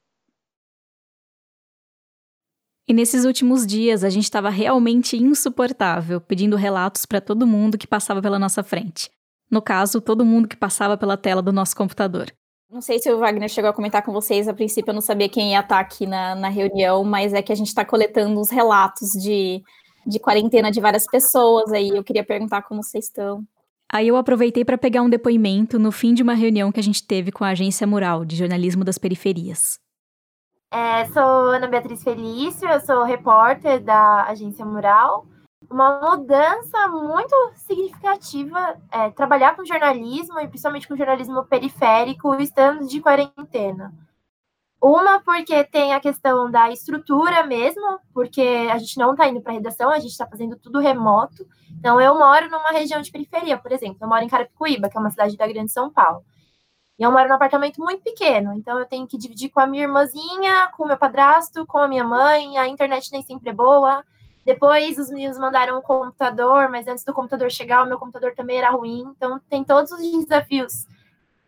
E 2.89 2.95
nesses 2.95 3.27
últimos 3.27 3.67
dias 3.67 4.03
a 4.03 4.09
gente 4.09 4.25
estava 4.25 4.49
realmente 4.49 5.15
insuportável, 5.15 6.23
pedindo 6.23 6.57
relatos 6.57 7.05
para 7.05 7.21
todo 7.21 7.47
mundo 7.47 7.77
que 7.77 7.87
passava 7.87 8.23
pela 8.23 8.39
nossa 8.39 8.63
frente. 8.63 9.11
No 9.51 9.61
caso, 9.61 10.01
todo 10.01 10.25
mundo 10.25 10.49
que 10.49 10.57
passava 10.57 10.97
pela 10.97 11.17
tela 11.19 11.43
do 11.43 11.53
nosso 11.53 11.77
computador. 11.77 12.33
Não 12.71 12.81
sei 12.81 12.99
se 12.99 13.11
o 13.11 13.19
Wagner 13.19 13.49
chegou 13.51 13.69
a 13.69 13.75
comentar 13.75 14.03
com 14.03 14.11
vocês, 14.11 14.49
a 14.49 14.55
princípio 14.55 14.91
eu 14.91 14.95
não 14.95 15.03
sabia 15.03 15.29
quem 15.29 15.53
ia 15.53 15.61
estar 15.61 15.79
aqui 15.79 16.07
na, 16.07 16.35
na 16.35 16.49
reunião, 16.49 17.05
mas 17.05 17.35
é 17.35 17.43
que 17.43 17.53
a 17.53 17.55
gente 17.55 17.69
está 17.69 17.85
coletando 17.85 18.41
os 18.41 18.49
relatos 18.49 19.11
de, 19.11 19.63
de 20.07 20.19
quarentena 20.19 20.71
de 20.71 20.81
várias 20.81 21.07
pessoas 21.07 21.71
aí. 21.73 21.91
Eu 21.91 22.03
queria 22.03 22.25
perguntar 22.25 22.63
como 22.63 22.83
vocês 22.83 23.05
estão. 23.05 23.43
Aí 23.91 24.09
eu 24.09 24.17
aproveitei 24.17 24.65
para 24.65 24.79
pegar 24.79 25.03
um 25.03 25.11
depoimento 25.11 25.79
no 25.79 25.93
fim 25.93 26.15
de 26.15 26.23
uma 26.23 26.35
reunião 26.35 26.73
que 26.73 26.81
a 26.81 26.83
gente 26.83 27.07
teve 27.07 27.31
com 27.33 27.45
a 27.45 27.51
Agência 27.51 27.87
Mural 27.87 28.25
de 28.25 28.37
Jornalismo 28.37 28.83
das 28.83 28.97
Periferias. 28.97 29.79
É, 30.71 31.07
sou 31.07 31.23
Ana 31.23 31.67
Beatriz 31.67 32.03
Felício, 32.03 32.69
eu 32.69 32.81
sou 32.81 33.03
repórter 33.03 33.83
da 33.83 34.25
Agência 34.25 34.67
Mural. 34.67 35.27
Uma 35.71 35.99
mudança 36.01 36.89
muito 36.89 37.35
significativa 37.57 38.79
é 38.91 39.11
trabalhar 39.11 39.57
com 39.57 39.65
jornalismo 39.65 40.39
e 40.41 40.47
principalmente 40.49 40.87
com 40.87 40.97
jornalismo 40.97 41.45
periférico 41.45 42.35
estando 42.35 42.87
de 42.87 43.01
quarentena. 43.01 43.95
Uma 44.81 45.21
porque 45.21 45.65
tem 45.65 45.93
a 45.93 46.01
questão 46.01 46.51
da 46.51 46.71
estrutura 46.71 47.45
mesmo, 47.45 47.99
porque 48.13 48.69
a 48.71 48.79
gente 48.79 48.97
não 48.99 49.13
está 49.13 49.27
indo 49.27 49.41
para 49.41 49.55
redação, 49.55 49.91
a 49.91 49.99
gente 49.99 50.13
está 50.13 50.27
fazendo 50.27 50.57
tudo 50.57 50.79
remoto. 50.79 51.47
Então, 51.79 52.01
eu 52.01 52.17
moro 52.17 52.49
numa 52.49 52.71
região 52.71 53.01
de 53.01 53.11
periferia, 53.11 53.59
por 53.59 53.73
exemplo. 53.73 53.99
Eu 54.01 54.09
moro 54.09 54.23
em 54.23 54.29
Carapicuíba, 54.29 54.89
que 54.89 54.97
é 54.97 55.01
uma 55.01 55.11
cidade 55.11 55.37
da 55.37 55.49
Grande 55.49 55.73
São 55.73 55.91
Paulo. 55.91 56.25
E 56.99 57.03
eu 57.03 57.13
moro 57.13 57.29
num 57.29 57.35
apartamento 57.35 57.81
muito 57.81 58.03
pequeno, 58.03 58.53
então 58.55 58.79
eu 58.79 58.85
tenho 58.85 59.07
que 59.07 59.17
dividir 59.17 59.51
com 59.51 59.61
a 59.61 59.67
minha 59.67 59.85
irmãzinha, 59.85 60.69
com 60.77 60.83
o 60.83 60.89
meu 60.89 60.99
padrasto, 60.99 61.65
com 61.65 61.79
a 61.79 61.87
minha 61.87 62.03
mãe. 62.03 62.59
A 62.59 62.67
internet 62.67 63.13
nem 63.13 63.23
sempre 63.23 63.51
é 63.51 63.53
boa. 63.53 64.05
Depois 64.45 64.99
os 64.99 65.11
meninos 65.11 65.39
mandaram 65.39 65.79
um 65.79 65.83
computador, 65.83 66.69
mas 66.69 66.89
antes 66.89 67.05
do 67.05 67.13
computador 67.13 67.51
chegar, 67.51 67.85
o 67.85 67.87
meu 67.87 67.99
computador 67.99 68.35
também 68.35 68.59
era 68.59 68.71
ruim. 68.71 69.05
Então, 69.17 69.39
tem 69.49 69.63
todos 69.63 69.93
os 69.93 70.01
desafios 70.01 70.87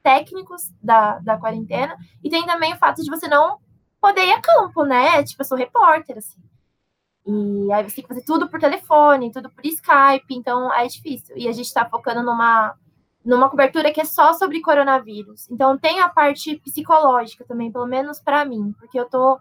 técnicos 0.03 0.71
da, 0.83 1.19
da 1.19 1.37
quarentena. 1.37 1.97
E 2.23 2.31
tem 2.31 2.47
também 2.47 2.75
o 2.75 2.79
fato 2.79 3.03
de 3.03 3.11
você 3.11 3.27
não 3.27 3.59
poder 4.01 4.27
ir 4.27 4.33
a 4.33 4.41
campo, 4.41 4.85
né? 4.85 5.23
Tipo, 5.25 5.43
eu 5.43 5.47
sou 5.47 5.59
repórter, 5.59 6.19
assim. 6.19 6.39
E 7.27 7.73
aí 7.73 7.83
você 7.89 7.97
tem 7.97 8.05
que 8.05 8.09
fazer 8.09 8.25
tudo 8.25 8.49
por 8.49 8.61
telefone, 8.61 9.33
tudo 9.33 9.51
por 9.51 9.65
Skype, 9.65 10.35
então 10.35 10.73
é 10.73 10.87
difícil. 10.87 11.37
E 11.37 11.49
a 11.49 11.53
gente 11.53 11.67
está 11.67 11.85
focando 11.89 12.23
numa, 12.23 12.75
numa 13.25 13.49
cobertura 13.49 13.93
que 13.93 14.01
é 14.01 14.05
só 14.05 14.33
sobre 14.33 14.61
coronavírus. 14.61 15.51
Então 15.51 15.79
tem 15.79 16.01
a 16.01 16.09
parte 16.09 16.57
psicológica 16.57 17.45
também, 17.45 17.71
pelo 17.71 17.87
menos 17.87 18.21
para 18.21 18.45
mim, 18.45 18.75
porque 18.79 18.99
eu 18.99 19.09
tô 19.09 19.39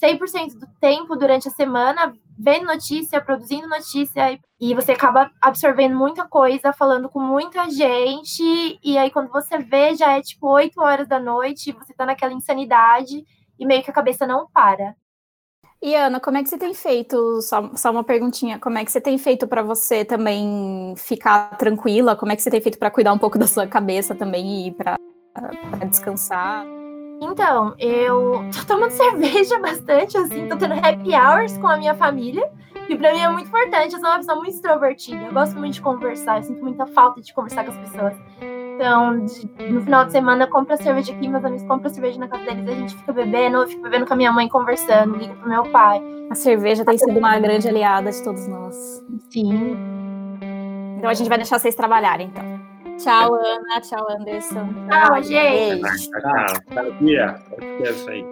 100% 0.00 0.58
do 0.58 0.66
tempo 0.80 1.14
durante 1.16 1.48
a 1.48 1.50
semana 1.50 2.12
vendo 2.42 2.64
notícia, 2.64 3.20
produzindo 3.20 3.68
notícia, 3.68 4.40
e 4.58 4.74
você 4.74 4.92
acaba 4.92 5.30
absorvendo 5.42 5.94
muita 5.94 6.26
coisa, 6.26 6.72
falando 6.72 7.06
com 7.06 7.20
muita 7.20 7.68
gente, 7.68 8.78
e 8.82 8.96
aí 8.96 9.10
quando 9.10 9.30
você 9.30 9.58
vê, 9.58 9.94
já 9.94 10.16
é 10.16 10.22
tipo 10.22 10.48
8 10.48 10.80
horas 10.80 11.06
da 11.06 11.20
noite, 11.20 11.72
você 11.72 11.92
tá 11.92 12.06
naquela 12.06 12.32
insanidade, 12.32 13.26
e 13.58 13.66
meio 13.66 13.82
que 13.82 13.90
a 13.90 13.94
cabeça 13.94 14.26
não 14.26 14.48
para. 14.50 14.96
E 15.82 15.94
Ana, 15.94 16.20
como 16.20 16.36
é 16.36 16.42
que 16.42 16.50
você 16.50 16.58
tem 16.58 16.74
feito? 16.74 17.40
Só, 17.40 17.70
só 17.74 17.90
uma 17.90 18.04
perguntinha. 18.04 18.58
Como 18.58 18.76
é 18.76 18.84
que 18.84 18.92
você 18.92 19.00
tem 19.00 19.16
feito 19.16 19.48
para 19.48 19.62
você 19.62 20.04
também 20.04 20.94
ficar 20.96 21.56
tranquila? 21.56 22.14
Como 22.14 22.30
é 22.30 22.36
que 22.36 22.42
você 22.42 22.50
tem 22.50 22.60
feito 22.60 22.78
para 22.78 22.90
cuidar 22.90 23.14
um 23.14 23.18
pouco 23.18 23.38
da 23.38 23.46
sua 23.46 23.66
cabeça 23.66 24.14
também 24.14 24.66
e 24.68 24.72
para 24.72 24.96
descansar? 25.88 26.66
Então, 27.22 27.74
eu 27.78 28.44
tô 28.54 28.66
tomando 28.66 28.90
cerveja 28.96 29.58
bastante, 29.58 30.18
assim, 30.18 30.48
tô 30.48 30.56
tendo 30.56 30.74
happy 30.74 31.14
hours 31.14 31.56
com 31.56 31.66
a 31.66 31.78
minha 31.78 31.94
família. 31.94 32.50
E 32.86 32.96
pra 32.96 33.14
mim 33.14 33.20
é 33.20 33.28
muito 33.28 33.46
importante, 33.46 33.94
eu 33.94 34.00
sou 34.00 34.08
uma 34.08 34.18
pessoa 34.18 34.36
muito 34.36 34.50
extrovertida. 34.50 35.24
Eu 35.24 35.32
gosto 35.32 35.56
muito 35.56 35.74
de 35.74 35.80
conversar, 35.80 36.38
eu 36.38 36.42
sinto 36.42 36.62
muita 36.62 36.86
falta 36.86 37.22
de 37.22 37.32
conversar 37.32 37.64
com 37.64 37.70
as 37.70 37.78
pessoas. 37.78 38.14
Então, 38.80 39.26
de, 39.26 39.46
no 39.70 39.82
final 39.82 40.06
de 40.06 40.12
semana, 40.12 40.44
eu 40.44 40.48
compro 40.48 40.72
a 40.72 40.76
cerveja 40.78 41.12
aqui, 41.12 41.28
meus 41.28 41.44
amigos 41.44 41.66
compram 41.66 41.90
a 41.90 41.92
cerveja 41.92 42.18
na 42.18 42.26
casa 42.26 42.46
deles, 42.46 42.66
a 42.66 42.72
gente 42.72 42.96
fica 42.96 43.12
bebendo, 43.12 43.58
eu 43.58 43.68
fico 43.68 43.82
bebendo 43.82 44.06
com 44.06 44.14
a 44.14 44.16
minha 44.16 44.32
mãe, 44.32 44.48
conversando, 44.48 45.18
ligo 45.18 45.34
pro 45.34 45.50
meu 45.50 45.64
pai. 45.64 46.02
A 46.30 46.34
cerveja 46.34 46.82
tem 46.82 46.96
sido 46.96 47.18
uma 47.18 47.38
grande 47.38 47.68
aliada 47.68 48.10
de 48.10 48.22
todos 48.24 48.48
nós. 48.48 49.04
Sim. 49.28 49.76
Então 50.96 51.10
a 51.10 51.12
gente 51.12 51.28
vai 51.28 51.36
deixar 51.36 51.58
vocês 51.58 51.74
trabalharem, 51.74 52.28
então. 52.28 52.58
Tchau, 52.96 53.34
Ana. 53.34 53.80
Tchau, 53.82 54.06
Anderson. 54.10 54.68
Tchau, 54.88 55.22
gente. 55.24 56.10
Tchau, 56.10 56.46
tchau, 56.72 56.92
Bia. 57.00 57.38
Isso 57.82 58.08
aí. 58.08 58.24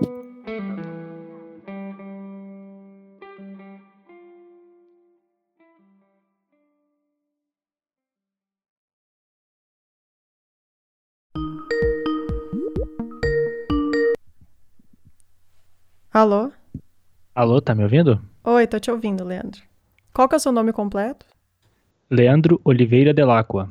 Alô? 16.19 16.51
Alô, 17.33 17.61
tá 17.61 17.77
me 17.77 17.85
ouvindo? 17.85 18.21
Oi, 18.43 18.67
tô 18.67 18.81
te 18.81 18.91
ouvindo, 18.91 19.23
Leandro. 19.23 19.63
Qual 20.13 20.29
que 20.29 20.35
é 20.35 20.39
o 20.39 20.41
seu 20.41 20.51
nome 20.51 20.73
completo? 20.73 21.25
Leandro 22.11 22.61
Oliveira 22.65 23.15
Delacqua. 23.15 23.71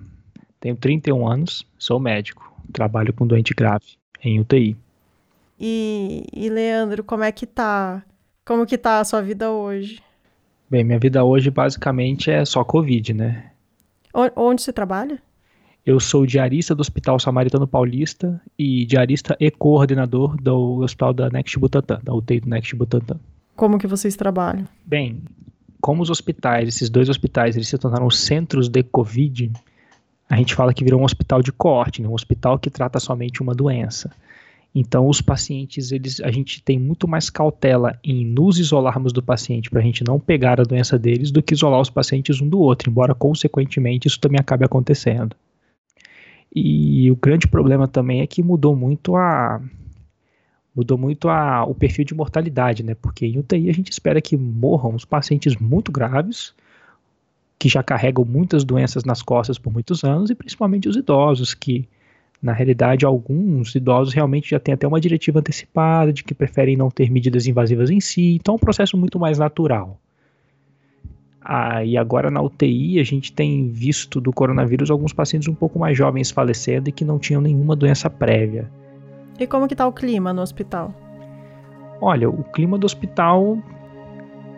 Tenho 0.58 0.78
31 0.78 1.28
anos, 1.28 1.68
sou 1.78 2.00
médico, 2.00 2.50
trabalho 2.72 3.12
com 3.12 3.28
doente 3.28 3.54
grave 3.54 3.98
em 4.24 4.40
UTI. 4.40 4.78
E, 5.60 6.24
e 6.32 6.48
Leandro, 6.48 7.04
como 7.04 7.26
é 7.26 7.34
que 7.34 7.46
tá? 7.46 8.02
Como 8.46 8.66
que 8.66 8.78
tá 8.78 9.02
a 9.02 9.04
sua 9.04 9.22
vida 9.22 9.52
hoje? 9.52 10.02
Bem, 10.70 10.86
minha 10.86 11.00
vida 11.00 11.26
hoje 11.26 11.52
basicamente 11.52 12.32
é 12.32 12.46
só 12.46 12.64
Covid, 12.64 13.14
né? 13.14 13.52
Onde 14.14 14.62
você 14.62 14.72
trabalha? 14.72 15.22
Eu 15.88 16.02
sou 16.02 16.26
diarista 16.26 16.76
do 16.76 16.82
Hospital 16.82 17.18
Samaritano 17.18 17.66
Paulista 17.66 18.42
e 18.60 18.86
diarista 18.86 19.38
e 19.40 19.50
coordenador 19.50 20.36
do 20.36 20.80
Hospital 20.82 21.14
da 21.14 21.30
Next 21.30 21.58
Butantan, 21.58 22.02
da 22.04 22.14
UTI 22.14 22.42
do 22.42 22.50
Next 22.50 22.76
Butantan. 22.76 23.18
Como 23.56 23.80
que 23.80 23.88
vocês 23.88 24.14
trabalham? 24.18 24.68
Bem, 24.86 25.22
como 25.80 26.04
os 26.04 26.10
hospitais, 26.10 26.68
esses 26.68 26.90
dois 26.90 27.08
hospitais, 27.08 27.56
eles 27.56 27.70
se 27.70 27.78
tornaram 27.78 28.10
centros 28.10 28.68
de 28.68 28.84
Covid, 28.84 29.50
a 30.30 30.36
gente 30.36 30.56
fala 30.56 30.74
que 30.74 30.84
virou 30.84 31.00
um 31.00 31.06
hospital 31.06 31.42
de 31.42 31.54
corte, 31.54 32.02
né? 32.02 32.10
um 32.10 32.14
hospital 32.14 32.60
que 32.60 32.70
trata 32.70 33.00
somente 33.00 33.42
uma 33.42 33.56
doença. 33.56 34.12
Então, 34.76 35.08
os 35.08 35.22
pacientes, 35.22 35.94
eles, 35.94 36.20
a 36.20 36.30
gente 36.30 36.62
tem 36.62 36.78
muito 36.78 37.08
mais 37.08 37.30
cautela 37.30 37.98
em 38.04 38.26
nos 38.26 38.60
isolarmos 38.60 39.14
do 39.14 39.24
paciente 39.24 39.70
para 39.70 39.80
a 39.80 39.84
gente 39.84 40.04
não 40.04 40.20
pegar 40.20 40.60
a 40.60 40.66
doença 40.66 41.00
deles 41.00 41.32
do 41.32 41.42
que 41.42 41.54
isolar 41.54 41.80
os 41.80 41.90
pacientes 41.90 42.42
um 42.42 42.50
do 42.50 42.60
outro, 42.60 42.90
embora, 42.90 43.16
consequentemente, 43.16 44.10
isso 44.10 44.20
também 44.20 44.38
acabe 44.38 44.66
acontecendo. 44.66 45.34
E 46.56 47.12
o 47.12 47.16
grande 47.16 47.48
problema 47.48 47.88
também 47.88 48.22
é 48.22 48.28
que 48.28 48.42
mudou 48.42 48.76
muito 48.76 49.16
a 49.16 49.62
mudou 50.76 50.98
muito 50.98 51.28
a, 51.28 51.64
o 51.64 51.74
perfil 51.74 52.06
de 52.06 52.14
mortalidade, 52.14 52.84
né? 52.84 52.94
Porque 52.94 53.26
em 53.26 53.40
UTI 53.40 53.68
a 53.68 53.74
gente 53.74 53.92
espera 53.92 54.22
que 54.22 54.38
morram 54.38 54.94
os 54.94 55.04
pacientes 55.04 55.56
muito 55.56 55.92
graves, 55.92 56.54
que 57.58 57.68
já 57.68 57.82
carregam 57.82 58.24
muitas 58.24 58.64
doenças 58.64 59.04
nas 59.04 59.24
costas 59.24 59.58
por 59.58 59.74
muitos 59.74 60.04
anos, 60.04 60.30
e 60.30 60.36
principalmente 60.36 60.88
os 60.88 60.96
idosos, 60.96 61.56
que 61.56 61.88
na 62.40 62.54
realidade 62.54 63.06
alguns 63.06 63.74
idosos 63.74 64.14
realmente 64.14 64.52
já 64.52 64.60
têm 64.60 64.76
até 64.76 64.88
uma 64.88 65.02
diretiva 65.02 65.40
antecipada 65.40 66.14
de 66.14 66.24
que 66.24 66.36
preferem 66.36 66.78
não 66.78 66.92
ter 66.92 67.10
medidas 67.10 67.48
invasivas 67.48 67.90
em 67.90 68.00
si, 68.00 68.36
então 68.36 68.54
é 68.54 68.56
um 68.58 68.60
processo 68.60 68.96
muito 68.96 69.18
mais 69.18 69.40
natural. 69.40 70.00
Ah, 71.50 71.82
e 71.82 71.96
agora 71.96 72.30
na 72.30 72.42
UTI 72.42 73.00
a 73.00 73.06
gente 73.06 73.32
tem 73.32 73.70
visto 73.70 74.20
do 74.20 74.34
coronavírus 74.34 74.92
alguns 74.92 75.14
pacientes 75.14 75.48
um 75.48 75.56
pouco 75.56 75.80
mais 75.80 75.98
jovens 75.98 76.30
falecendo 76.30 76.90
e 76.90 76.92
que 76.92 77.06
não 77.06 77.18
tinham 77.18 77.40
nenhuma 77.40 77.74
doença 77.74 78.10
prévia. 78.10 78.70
E 79.40 79.48
como 79.48 79.66
que 79.66 79.74
tá 79.74 79.88
o 79.88 79.94
clima 79.94 80.34
no 80.34 80.42
hospital? 80.42 80.94
Olha, 82.02 82.30
o 82.30 82.44
clima 82.44 82.78
do 82.78 82.84
hospital 82.84 83.58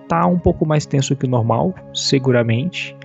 tá 0.08 0.26
um 0.26 0.40
pouco 0.40 0.66
mais 0.66 0.88
tenso 0.88 1.16
que 1.16 1.28
o 1.28 1.30
normal, 1.30 1.76
seguramente. 1.94 2.98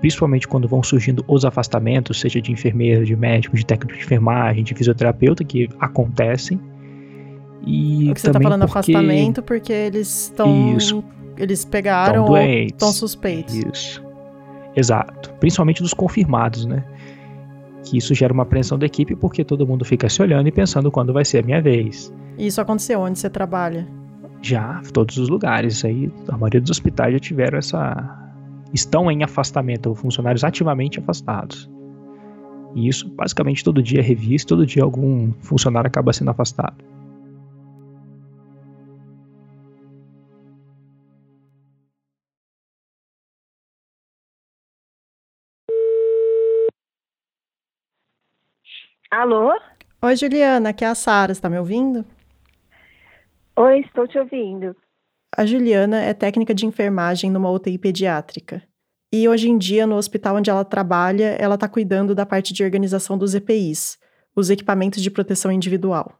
Principalmente 0.00 0.48
quando 0.48 0.66
vão 0.66 0.82
surgindo 0.82 1.24
os 1.28 1.44
afastamentos, 1.44 2.18
seja 2.18 2.40
de 2.40 2.50
enfermeiro, 2.50 3.04
de 3.04 3.14
médico, 3.14 3.54
de 3.54 3.64
técnico 3.64 3.96
de 3.96 4.04
enfermagem, 4.04 4.64
de 4.64 4.74
fisioterapeuta, 4.74 5.44
que 5.44 5.68
acontecem. 5.78 6.60
E 7.64 8.10
O 8.10 8.14
que 8.14 8.20
você 8.20 8.26
tá 8.26 8.32
também 8.32 8.48
falando 8.48 8.62
porque... 8.62 8.78
afastamento 8.78 9.42
porque 9.42 9.72
eles 9.72 10.24
estão. 10.24 10.76
Eles 11.40 11.64
pegaram 11.64 12.26
Tão 12.26 12.34
ou 12.34 12.38
estão 12.38 12.92
suspeitos. 12.92 13.54
Isso. 13.54 14.04
Exato. 14.76 15.32
Principalmente 15.40 15.82
dos 15.82 15.94
confirmados, 15.94 16.66
né? 16.66 16.84
Que 17.84 17.96
isso 17.96 18.14
gera 18.14 18.32
uma 18.32 18.42
apreensão 18.42 18.78
da 18.78 18.86
equipe 18.86 19.16
porque 19.16 19.44
todo 19.44 19.66
mundo 19.66 19.84
fica 19.84 20.08
se 20.08 20.20
olhando 20.20 20.46
e 20.46 20.52
pensando 20.52 20.90
quando 20.90 21.12
vai 21.12 21.24
ser 21.24 21.38
a 21.38 21.42
minha 21.42 21.60
vez. 21.60 22.12
E 22.36 22.46
isso 22.46 22.60
aconteceu 22.60 23.00
onde 23.00 23.18
você 23.18 23.30
trabalha? 23.30 23.88
Já, 24.42 24.80
todos 24.92 25.16
os 25.16 25.28
lugares. 25.28 25.84
Aí, 25.84 26.10
a 26.28 26.36
maioria 26.36 26.60
dos 26.60 26.70
hospitais 26.70 27.12
já 27.14 27.18
tiveram 27.18 27.58
essa, 27.58 28.30
estão 28.72 29.10
em 29.10 29.22
afastamento, 29.22 29.94
funcionários 29.94 30.44
ativamente 30.44 30.98
afastados. 30.98 31.70
E 32.74 32.86
isso 32.86 33.08
basicamente 33.08 33.64
todo 33.64 33.82
dia 33.82 34.00
é 34.00 34.02
revisto, 34.02 34.48
todo 34.56 34.66
dia 34.66 34.82
algum 34.82 35.32
funcionário 35.40 35.88
acaba 35.88 36.12
sendo 36.12 36.30
afastado. 36.30 36.76
Alô? 49.10 49.50
Oi, 50.02 50.14
Juliana, 50.14 50.68
aqui 50.68 50.84
é 50.84 50.88
a 50.88 50.94
Sara, 50.94 51.32
está 51.32 51.50
me 51.50 51.58
ouvindo? 51.58 52.04
Oi, 53.56 53.80
estou 53.80 54.06
te 54.06 54.16
ouvindo. 54.16 54.76
A 55.36 55.44
Juliana 55.44 56.00
é 56.00 56.14
técnica 56.14 56.54
de 56.54 56.64
enfermagem 56.64 57.28
numa 57.28 57.50
UTI 57.50 57.76
pediátrica. 57.76 58.62
E 59.12 59.28
hoje 59.28 59.50
em 59.50 59.58
dia, 59.58 59.84
no 59.84 59.96
hospital 59.96 60.36
onde 60.36 60.48
ela 60.48 60.64
trabalha, 60.64 61.36
ela 61.40 61.56
está 61.56 61.68
cuidando 61.68 62.14
da 62.14 62.24
parte 62.24 62.54
de 62.54 62.62
organização 62.62 63.18
dos 63.18 63.34
EPIs, 63.34 63.98
os 64.36 64.48
equipamentos 64.48 65.02
de 65.02 65.10
proteção 65.10 65.50
individual. 65.50 66.12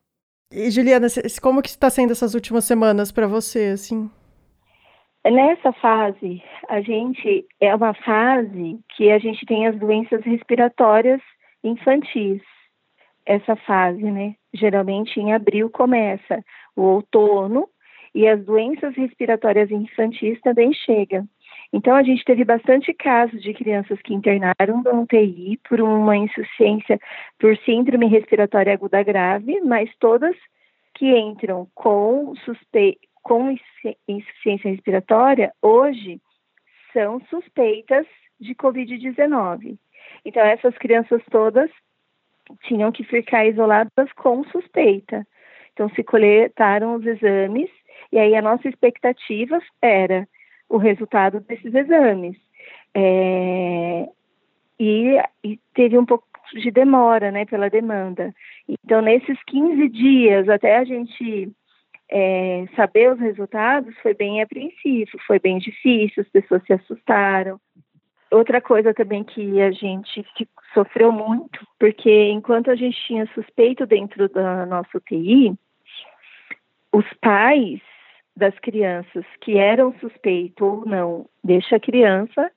E 0.52 0.68
Juliana, 0.68 1.06
como 1.40 1.62
que 1.62 1.68
está 1.68 1.88
sendo 1.90 2.10
essas 2.10 2.34
últimas 2.34 2.64
semanas 2.64 3.12
para 3.12 3.28
você, 3.28 3.66
assim? 3.74 4.10
Nessa 5.24 5.72
fase, 5.74 6.42
a 6.68 6.80
gente 6.80 7.46
é 7.60 7.72
uma 7.72 7.94
fase 7.94 8.80
que 8.96 9.12
a 9.12 9.18
gente 9.20 9.46
tem 9.46 9.68
as 9.68 9.78
doenças 9.78 10.24
respiratórias 10.24 11.20
infantis. 11.62 12.42
Essa 13.30 13.54
fase, 13.54 14.02
né? 14.10 14.34
Geralmente 14.52 15.20
em 15.20 15.32
abril 15.32 15.70
começa 15.70 16.44
o 16.74 16.82
outono 16.82 17.68
e 18.12 18.26
as 18.26 18.44
doenças 18.44 18.92
respiratórias 18.96 19.70
infantis 19.70 20.40
também 20.40 20.72
chegam. 20.72 21.28
Então, 21.72 21.94
a 21.94 22.02
gente 22.02 22.24
teve 22.24 22.44
bastante 22.44 22.92
casos 22.92 23.40
de 23.40 23.54
crianças 23.54 24.02
que 24.02 24.12
internaram 24.12 24.82
no 24.82 25.02
UTI 25.02 25.60
por 25.68 25.80
uma 25.80 26.16
insuficiência 26.16 26.98
por 27.38 27.56
síndrome 27.58 28.08
respiratória 28.08 28.72
aguda 28.72 29.00
grave, 29.04 29.60
mas 29.60 29.88
todas 30.00 30.34
que 30.96 31.16
entram 31.16 31.68
com, 31.72 32.34
suspe... 32.44 32.98
com 33.22 33.54
insuficiência 34.08 34.72
respiratória, 34.72 35.52
hoje, 35.62 36.20
são 36.92 37.20
suspeitas 37.30 38.08
de 38.40 38.56
Covid-19. 38.56 39.78
Então, 40.24 40.42
essas 40.42 40.76
crianças 40.78 41.22
todas 41.30 41.70
tinham 42.62 42.92
que 42.92 43.04
ficar 43.04 43.46
isoladas 43.46 44.12
com 44.16 44.44
suspeita. 44.44 45.26
Então, 45.72 45.88
se 45.90 46.02
coletaram 46.02 46.94
os 46.94 47.06
exames, 47.06 47.70
e 48.12 48.18
aí 48.18 48.34
a 48.34 48.42
nossa 48.42 48.68
expectativa 48.68 49.58
era 49.80 50.28
o 50.68 50.76
resultado 50.76 51.40
desses 51.40 51.74
exames. 51.74 52.36
É, 52.94 54.08
e, 54.78 55.16
e, 55.44 55.58
teve 55.74 55.98
um 55.98 56.04
pouco 56.04 56.26
de 56.54 56.70
demora, 56.70 57.30
né, 57.30 57.44
pela 57.44 57.70
demanda. 57.70 58.34
Então, 58.68 59.00
nesses 59.00 59.38
15 59.44 59.88
dias, 59.88 60.48
até 60.48 60.78
a 60.78 60.84
gente 60.84 61.52
é, 62.10 62.64
saber 62.74 63.12
os 63.12 63.20
resultados, 63.20 63.94
foi 64.02 64.14
bem 64.14 64.42
apreensivo, 64.42 65.12
foi 65.26 65.38
bem 65.38 65.58
difícil, 65.58 66.22
as 66.22 66.28
pessoas 66.28 66.62
se 66.64 66.72
assustaram. 66.72 67.60
Outra 68.30 68.60
coisa 68.60 68.94
também 68.94 69.24
que 69.24 69.60
a 69.60 69.72
gente 69.72 70.24
sofreu 70.72 71.10
muito, 71.10 71.66
porque 71.78 72.30
enquanto 72.30 72.70
a 72.70 72.76
gente 72.76 72.96
tinha 73.06 73.26
suspeito 73.34 73.84
dentro 73.86 74.28
da 74.28 74.64
nossa 74.66 74.96
UTI, 74.96 75.52
os 76.92 77.04
pais 77.20 77.80
das 78.36 78.56
crianças 78.60 79.24
que 79.40 79.58
eram 79.58 79.92
suspeitos 79.98 80.62
ou 80.66 80.86
não, 80.86 81.26
deixa 81.42 81.76
a 81.76 81.80
criança 81.80 82.50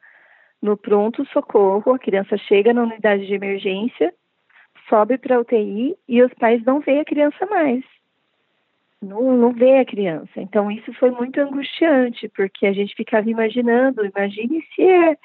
no 0.62 0.77
pronto 0.77 1.25
socorro, 1.25 1.93
a 1.93 1.99
criança 1.99 2.38
chega 2.38 2.73
na 2.73 2.83
unidade 2.83 3.25
de 3.25 3.33
emergência, 3.33 4.13
sobe 4.88 5.17
para 5.17 5.36
a 5.36 5.39
UTI 5.39 5.97
e 6.07 6.21
os 6.21 6.33
pais 6.36 6.63
não 6.63 6.79
veem 6.79 6.99
a 6.99 7.05
criança 7.05 7.45
mais. 7.47 7.83
Não, 9.01 9.36
não 9.36 9.51
vê 9.51 9.79
a 9.79 9.86
criança. 9.86 10.31
Então, 10.38 10.71
isso 10.71 10.93
foi 10.93 11.12
muito 11.12 11.38
angustiante, 11.41 12.29
porque 12.29 12.65
a 12.65 12.71
gente 12.71 12.95
ficava 12.95 13.29
imaginando, 13.29 14.05
imagine 14.05 14.65
se 14.73 14.81
é 14.83 15.17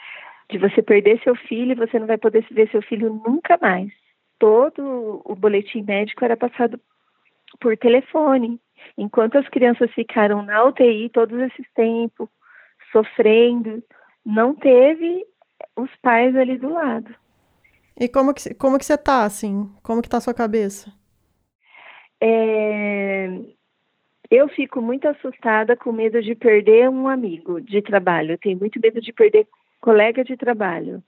de 0.51 0.59
você 0.59 0.83
perder 0.83 1.21
seu 1.23 1.35
filho 1.35 1.73
e 1.73 1.87
você 1.87 1.99
não 1.99 2.07
vai 2.07 2.19
poder 2.19 2.47
ver 2.51 2.71
seu 2.71 2.83
filho 2.83 3.21
nunca 3.27 3.59
mais. 3.61 3.91
Todo 4.39 5.21
o 5.25 5.35
boletim 5.35 5.83
médico 5.83 6.25
era 6.25 6.37
passado 6.37 6.81
por 7.61 7.77
telefone. 7.77 8.61
Enquanto 8.97 9.37
as 9.37 9.49
crianças 9.49 9.91
ficaram 9.93 10.43
na 10.43 10.65
UTI 10.65 11.11
todos 11.11 11.39
esses 11.41 11.67
tempos, 11.75 12.29
sofrendo, 12.93 13.83
não 14.25 14.55
teve 14.55 15.25
os 15.77 15.91
pais 15.97 16.35
ali 16.37 16.57
do 16.57 16.73
lado. 16.73 17.15
E 17.99 18.09
como 18.09 18.33
que, 18.33 18.55
como 18.55 18.79
que 18.79 18.85
você 18.85 18.97
tá, 18.97 19.25
assim? 19.25 19.71
Como 19.83 20.01
que 20.01 20.09
tá 20.09 20.19
a 20.19 20.21
sua 20.21 20.35
cabeça? 20.35 20.93
É... 22.21 23.29
Eu 24.31 24.49
fico 24.51 24.81
muito 24.81 25.09
assustada 25.09 25.77
com 25.77 25.91
medo 25.91 26.23
de 26.23 26.35
perder 26.35 26.89
um 26.89 27.09
amigo 27.09 27.61
de 27.61 27.81
trabalho. 27.83 28.33
Eu 28.33 28.39
tenho 28.39 28.59
muito 28.59 28.79
medo 28.81 29.01
de 29.01 29.13
perder 29.13 29.47
colega 29.89 30.23
de 30.23 30.37
trabalho. 30.37 31.03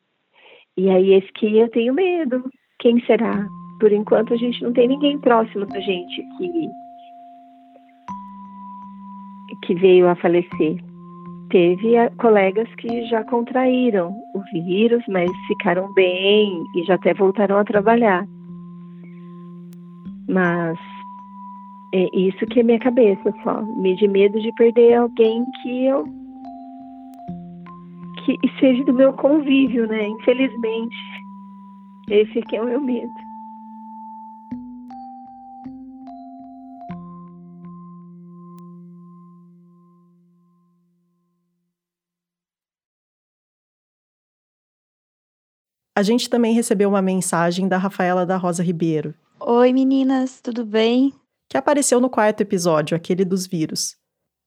E 0.75 0.89
aí 0.89 1.13
esse 1.13 1.31
que 1.35 1.59
eu 1.59 1.69
tenho 1.69 1.93
medo. 1.93 2.43
Quem 2.79 2.99
será? 3.05 3.47
Por 3.79 3.93
enquanto 3.93 4.33
a 4.33 4.39
gente 4.39 4.63
não 4.63 4.73
tem 4.73 4.89
ninguém 4.89 5.19
próximo 5.19 5.67
da 5.67 5.79
gente 5.81 6.23
que 6.39 6.71
que 9.67 9.75
veio 9.75 10.09
a 10.09 10.15
falecer. 10.15 10.83
Teve 11.51 11.99
a, 11.99 12.09
colegas 12.13 12.75
que 12.77 13.05
já 13.09 13.23
contraíram 13.25 14.15
o 14.35 14.41
vírus, 14.55 15.05
mas 15.09 15.31
ficaram 15.47 15.93
bem 15.93 16.65
e 16.75 16.85
já 16.85 16.95
até 16.95 17.13
voltaram 17.13 17.59
a 17.59 17.65
trabalhar. 17.65 18.27
Mas 20.27 20.79
é 21.93 22.09
isso 22.17 22.47
que 22.47 22.61
é 22.61 22.63
minha 22.63 22.79
cabeça 22.79 23.35
só, 23.43 23.61
de 23.61 24.09
medo 24.09 24.41
de 24.41 24.51
perder 24.55 24.95
alguém 24.95 25.45
que 25.63 25.85
eu 25.85 26.20
que 28.39 28.61
seja 28.61 28.85
do 28.85 28.93
meu 28.93 29.13
convívio, 29.13 29.87
né? 29.87 30.07
Infelizmente, 30.07 30.97
esse 32.11 32.41
que 32.43 32.57
é 32.57 32.63
o 32.63 32.67
meu 32.67 32.81
medo. 32.81 33.13
A 45.97 46.03
gente 46.03 46.31
também 46.31 46.55
recebeu 46.55 46.89
uma 46.89 47.03
mensagem 47.03 47.69
da 47.69 47.77
Rafaela 47.77 48.25
da 48.25 48.39
Rosa 48.39 48.63
Ribeiro. 48.63 49.15
Oi 49.39 49.73
meninas, 49.73 50.41
tudo 50.41 50.65
bem? 50.65 51.13
Que 51.47 51.59
apareceu 51.59 52.01
no 52.01 52.09
quarto 52.09 52.41
episódio, 52.41 52.97
aquele 52.97 53.23
dos 53.25 53.47
vírus. 53.47 53.97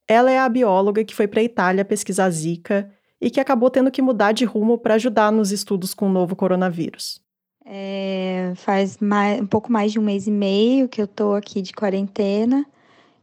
Ela 0.08 0.32
é 0.32 0.40
a 0.40 0.50
bióloga 0.50 1.04
que 1.04 1.14
foi 1.14 1.28
para 1.28 1.42
a 1.42 1.44
Itália 1.44 1.86
pesquisar 1.86 2.30
Zika 2.32 2.92
e 3.24 3.30
que 3.30 3.40
acabou 3.40 3.70
tendo 3.70 3.90
que 3.90 4.02
mudar 4.02 4.34
de 4.34 4.44
rumo 4.44 4.78
para 4.78 4.96
ajudar 4.96 5.32
nos 5.32 5.54
estudos 5.54 5.94
com 5.94 6.10
o 6.10 6.12
novo 6.12 6.36
coronavírus. 6.36 7.22
É, 7.66 8.52
faz 8.58 8.98
mais, 8.98 9.40
um 9.40 9.48
pouco 9.48 9.72
mais 9.72 9.94
de 9.94 9.98
um 9.98 10.04
mês 10.04 10.28
e 10.28 10.32
meio 10.32 10.90
que 10.90 11.00
eu 11.00 11.06
estou 11.06 11.34
aqui 11.34 11.62
de 11.62 11.72
quarentena 11.72 12.66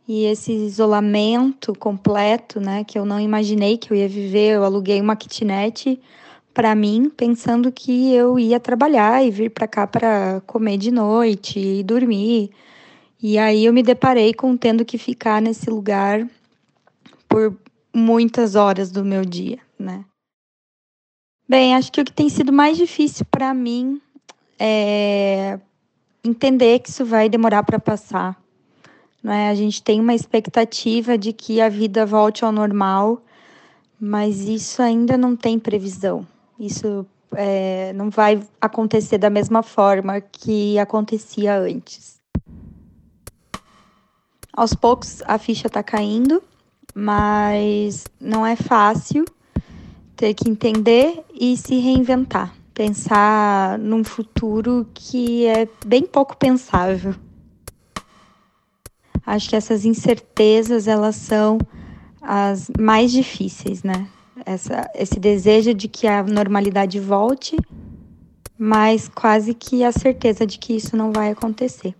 e 0.08 0.24
esse 0.24 0.50
isolamento 0.52 1.74
completo, 1.78 2.58
né, 2.58 2.82
que 2.82 2.98
eu 2.98 3.04
não 3.04 3.20
imaginei 3.20 3.76
que 3.76 3.92
eu 3.92 3.96
ia 3.96 4.08
viver, 4.08 4.56
eu 4.56 4.64
aluguei 4.64 4.98
uma 5.02 5.14
kitnet 5.14 6.00
para 6.54 6.74
mim, 6.74 7.10
pensando 7.14 7.70
que 7.70 8.14
eu 8.14 8.38
ia 8.38 8.58
trabalhar 8.58 9.22
e 9.22 9.30
vir 9.30 9.50
para 9.50 9.68
cá 9.68 9.86
para 9.86 10.40
comer 10.46 10.78
de 10.78 10.90
noite 10.90 11.60
e 11.60 11.82
dormir. 11.82 12.50
E 13.22 13.36
aí 13.36 13.66
eu 13.66 13.72
me 13.72 13.82
deparei 13.82 14.32
com 14.32 14.56
tendo 14.56 14.82
que 14.82 14.96
ficar 14.96 15.42
nesse 15.42 15.68
lugar 15.68 16.26
por 17.28 17.54
muitas 17.94 18.54
horas 18.54 18.90
do 18.90 19.04
meu 19.04 19.24
dia, 19.24 19.58
né? 19.80 20.04
Bem, 21.48 21.74
acho 21.74 21.90
que 21.90 22.00
o 22.00 22.04
que 22.04 22.12
tem 22.12 22.28
sido 22.28 22.52
mais 22.52 22.76
difícil 22.76 23.26
para 23.28 23.52
mim 23.52 24.00
é 24.58 25.58
entender 26.22 26.78
que 26.80 26.90
isso 26.90 27.04
vai 27.04 27.28
demorar 27.28 27.62
para 27.64 27.78
passar. 27.78 28.40
Não 29.22 29.32
é? 29.32 29.50
A 29.50 29.54
gente 29.54 29.82
tem 29.82 30.00
uma 30.00 30.14
expectativa 30.14 31.18
de 31.18 31.32
que 31.32 31.60
a 31.60 31.68
vida 31.68 32.06
volte 32.06 32.44
ao 32.44 32.52
normal, 32.52 33.20
mas 33.98 34.40
isso 34.40 34.80
ainda 34.80 35.16
não 35.16 35.34
tem 35.34 35.58
previsão. 35.58 36.26
Isso 36.58 37.04
é, 37.34 37.92
não 37.94 38.10
vai 38.10 38.40
acontecer 38.60 39.18
da 39.18 39.28
mesma 39.28 39.62
forma 39.62 40.20
que 40.20 40.78
acontecia 40.78 41.58
antes. 41.58 42.20
Aos 44.52 44.74
poucos 44.74 45.22
a 45.26 45.38
ficha 45.38 45.66
está 45.66 45.82
caindo, 45.82 46.42
mas 46.94 48.04
não 48.20 48.46
é 48.46 48.56
fácil 48.56 49.24
ter 50.20 50.34
que 50.34 50.50
entender 50.50 51.24
e 51.32 51.56
se 51.56 51.78
reinventar. 51.78 52.54
Pensar 52.74 53.78
num 53.78 54.04
futuro 54.04 54.86
que 54.92 55.46
é 55.46 55.66
bem 55.86 56.02
pouco 56.02 56.36
pensável. 56.36 57.14
Acho 59.24 59.48
que 59.48 59.56
essas 59.56 59.86
incertezas 59.86 60.86
elas 60.86 61.16
são 61.16 61.56
as 62.20 62.70
mais 62.78 63.10
difíceis, 63.10 63.82
né? 63.82 64.06
essa, 64.44 64.90
esse 64.94 65.18
desejo 65.18 65.72
de 65.72 65.88
que 65.88 66.06
a 66.06 66.22
normalidade 66.22 67.00
volte, 67.00 67.56
mas 68.58 69.08
quase 69.08 69.54
que 69.54 69.82
a 69.82 69.90
certeza 69.90 70.46
de 70.46 70.58
que 70.58 70.74
isso 70.74 70.98
não 70.98 71.12
vai 71.12 71.30
acontecer. 71.30 71.94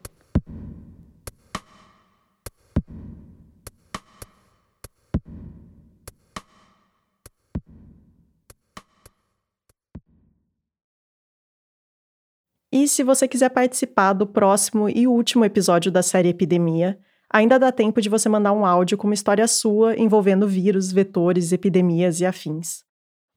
E 12.72 12.86
se 12.86 13.02
você 13.02 13.26
quiser 13.26 13.48
participar 13.50 14.12
do 14.12 14.26
próximo 14.26 14.88
e 14.88 15.06
último 15.06 15.44
episódio 15.44 15.90
da 15.90 16.02
série 16.02 16.28
Epidemia, 16.28 16.98
ainda 17.28 17.58
dá 17.58 17.72
tempo 17.72 18.00
de 18.00 18.08
você 18.08 18.28
mandar 18.28 18.52
um 18.52 18.64
áudio 18.64 18.96
com 18.96 19.08
uma 19.08 19.14
história 19.14 19.46
sua 19.48 19.98
envolvendo 19.98 20.46
vírus, 20.46 20.92
vetores, 20.92 21.50
epidemias 21.50 22.20
e 22.20 22.26
afins. 22.26 22.84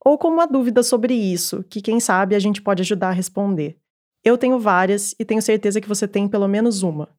Ou 0.06 0.20
com 0.20 0.28
uma 0.28 0.46
dúvida 0.46 0.84
sobre 0.84 1.16
isso, 1.16 1.64
que 1.64 1.82
quem 1.82 2.00
sabe 2.00 2.36
a 2.36 2.40
gente 2.40 2.62
pode 2.62 2.82
ajudar 2.82 3.10
a 3.10 3.14
responder. 3.14 3.78
Eu 4.24 4.38
tenho 4.38 4.60
várias 4.60 5.16
e 5.18 5.26
tenho 5.26 5.42
certeza 5.42 5.82
que 5.82 5.88
você 5.88 6.08
tem 6.08 6.28
pelo 6.28 6.48
menos 6.48 6.84
uma. 6.84 7.10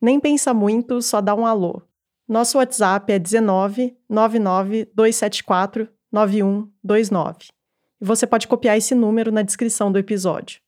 Nem 0.00 0.20
pensa 0.20 0.52
muito, 0.52 1.00
só 1.00 1.22
dá 1.22 1.34
um 1.34 1.46
alô. 1.46 1.80
Nosso 2.28 2.58
WhatsApp 2.58 3.12
é 3.12 3.18
19 3.18 3.96
99 4.08 4.90
274 4.94 5.88
9129. 6.12 7.48
E 8.00 8.04
você 8.04 8.26
pode 8.26 8.46
copiar 8.46 8.76
esse 8.76 8.94
número 8.94 9.32
na 9.32 9.42
descrição 9.42 9.90
do 9.90 9.98
episódio. 9.98 10.65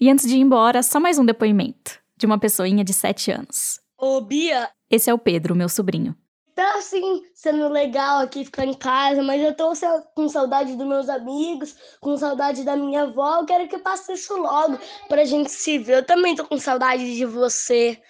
E 0.00 0.08
antes 0.08 0.26
de 0.26 0.36
ir 0.36 0.40
embora, 0.40 0.82
só 0.82 0.98
mais 0.98 1.18
um 1.18 1.24
depoimento 1.24 1.98
de 2.16 2.26
uma 2.26 2.38
pessoinha 2.38 2.82
de 2.82 2.92
7 2.92 3.30
anos. 3.32 3.80
Ô, 3.98 4.20
Bia, 4.20 4.70
Esse 4.90 5.10
é 5.10 5.14
o 5.14 5.18
Pedro, 5.18 5.54
meu 5.54 5.68
sobrinho. 5.68 6.16
tá 6.54 6.74
assim 6.78 7.22
sendo 7.34 7.68
legal 7.68 8.20
aqui 8.20 8.44
ficar 8.44 8.64
em 8.66 8.74
casa, 8.74 9.22
mas 9.22 9.42
eu 9.42 9.54
tô 9.54 9.72
com 10.14 10.28
saudade 10.28 10.74
dos 10.74 10.86
meus 10.86 11.08
amigos, 11.08 11.74
com 12.00 12.16
saudade 12.16 12.64
da 12.64 12.76
minha 12.76 13.02
avó. 13.02 13.40
Eu 13.40 13.46
quero 13.46 13.68
que 13.68 13.78
passe 13.78 14.12
isso 14.12 14.36
logo 14.36 14.78
pra 15.08 15.24
gente 15.24 15.50
se 15.50 15.78
ver. 15.78 15.98
Eu 15.98 16.04
também 16.06 16.34
tô 16.34 16.44
com 16.46 16.58
saudade 16.58 17.14
de 17.14 17.24
você. 17.26 18.00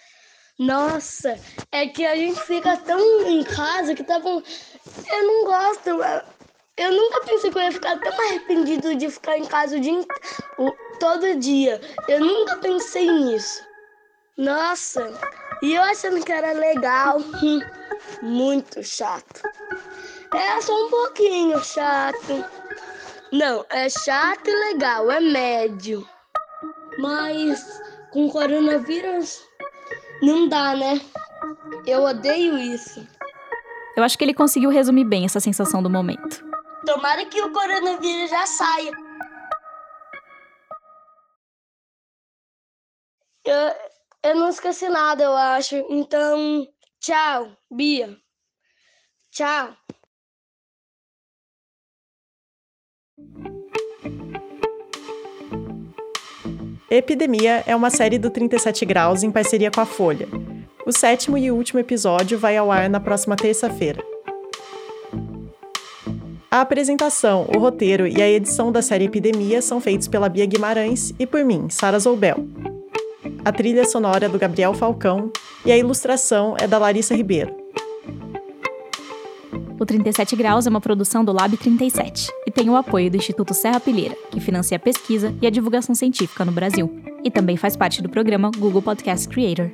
Nossa, 0.59 1.39
é 1.73 1.87
que 1.87 2.05
a 2.05 2.15
gente 2.15 2.41
fica 2.43 2.77
tão 2.77 3.01
em 3.27 3.43
casa 3.43 3.95
que 3.95 4.05
tá 4.05 4.21
com. 4.21 4.43
Eu 5.11 5.27
não 5.27 5.45
gosto. 5.45 5.91
Eu- 6.85 6.93
nunca 6.93 7.21
pensei 7.23 7.51
que 7.51 7.59
eu 7.59 7.63
ia 7.63 7.73
ficar 7.73 7.99
tão 7.99 8.13
arrependido 8.27 8.95
de 8.95 9.11
ficar 9.11 9.37
em 9.39 9.45
casa 9.45 9.77
o 9.77 9.81
dia, 9.81 10.05
o- 10.59 10.73
todo 10.99 11.37
dia. 11.39 11.81
Eu 12.09 12.21
nunca 12.21 12.57
pensei 12.57 13.11
nisso. 13.11 13.63
Nossa, 14.37 15.13
e 15.63 15.75
eu 15.75 15.83
achando 15.83 16.25
que 16.25 16.33
era 16.33 16.53
legal. 16.53 17.19
Muito 18.23 18.83
chato. 18.83 19.43
É 20.35 20.61
só 20.61 20.87
um 20.87 20.91
pouquinho 20.91 21.63
chato. 21.63 22.45
Não, 23.33 23.65
é 23.69 23.89
chato 23.89 24.49
e 24.49 24.55
legal, 24.73 25.11
é 25.11 25.21
médio. 25.21 26.07
Mas 26.99 27.81
com 28.11 28.29
coronavírus 28.31 29.41
não 30.23 30.49
dá, 30.49 30.75
né? 30.75 31.01
Eu 31.87 32.03
odeio 32.03 32.59
isso. 32.59 33.07
Eu 33.97 34.03
acho 34.05 34.17
que 34.17 34.25
ele 34.25 34.35
conseguiu 34.35 34.71
resumir 34.71 35.05
bem 35.05 35.25
essa 35.25 35.41
sensação 35.41 35.83
do 35.83 35.91
momento. 35.91 36.45
Tomara 36.87 37.27
que 37.27 37.41
o 37.43 37.53
coronavírus 37.53 38.31
já 38.31 38.47
saia. 38.47 38.93
Eu, 43.45 43.75
eu 44.23 44.37
não 44.37 44.49
esqueci 44.49 44.89
nada, 44.89 45.25
eu 45.25 45.35
acho. 45.35 45.77
Então, 45.89 46.67
tchau, 47.01 47.57
Bia. 47.71 48.17
Tchau. 49.31 49.77
Epidemia 56.91 57.63
é 57.67 57.77
uma 57.77 57.89
série 57.89 58.19
do 58.19 58.31
37 58.31 58.85
Graus 58.85 59.23
em 59.23 59.31
parceria 59.31 59.71
com 59.71 59.81
a 59.81 59.87
Folha. 59.87 60.27
O 60.85 60.91
sétimo 60.91 61.39
e 61.39 61.51
último 61.51 61.79
episódio 61.79 62.37
vai 62.37 62.57
ao 62.57 62.73
ar 62.73 62.89
na 62.89 62.99
próxima 62.99 63.37
terça-feira. 63.37 64.10
A 66.51 66.63
apresentação, 66.63 67.47
o 67.55 67.61
roteiro 67.61 68.09
e 68.09 68.21
a 68.21 68.29
edição 68.29 68.73
da 68.73 68.83
série 68.83 69.05
Epidemia 69.05 69.63
são 69.63 69.81
feitos 69.81 70.09
pela 70.09 70.29
Bia 70.29 70.45
Guimarães 70.45 71.15
e 71.17 71.25
por 71.25 71.45
mim, 71.45 71.69
Sara 71.71 71.97
Zoubel. 71.97 72.45
A 73.45 73.53
trilha 73.53 73.85
sonora 73.85 74.27
é 74.27 74.29
do 74.29 74.37
Gabriel 74.37 74.75
Falcão 74.75 75.31
e 75.65 75.71
a 75.71 75.79
ilustração 75.79 76.57
é 76.59 76.67
da 76.67 76.77
Larissa 76.77 77.15
Ribeiro. 77.15 77.55
O 79.79 79.87
37 79.87 80.35
Graus 80.35 80.67
é 80.67 80.71
uma 80.71 80.81
produção 80.81 81.25
do 81.25 81.33
Lab 81.33 81.57
37 81.57 82.29
e 82.45 82.51
tem 82.51 82.69
o 82.69 82.75
apoio 82.75 83.09
do 83.09 83.17
Instituto 83.17 83.55
Serra 83.55 83.79
Pilheira, 83.79 84.17
que 84.33 84.41
financia 84.41 84.77
a 84.77 84.81
pesquisa 84.81 85.33
e 85.41 85.47
a 85.47 85.51
divulgação 85.51 85.95
científica 85.95 86.45
no 86.45 86.51
Brasil. 86.51 86.93
E 87.23 87.31
também 87.31 87.57
faz 87.57 87.77
parte 87.77 88.03
do 88.03 88.09
programa 88.09 88.51
Google 88.59 88.83
Podcast 88.83 89.29
Creator. 89.29 89.71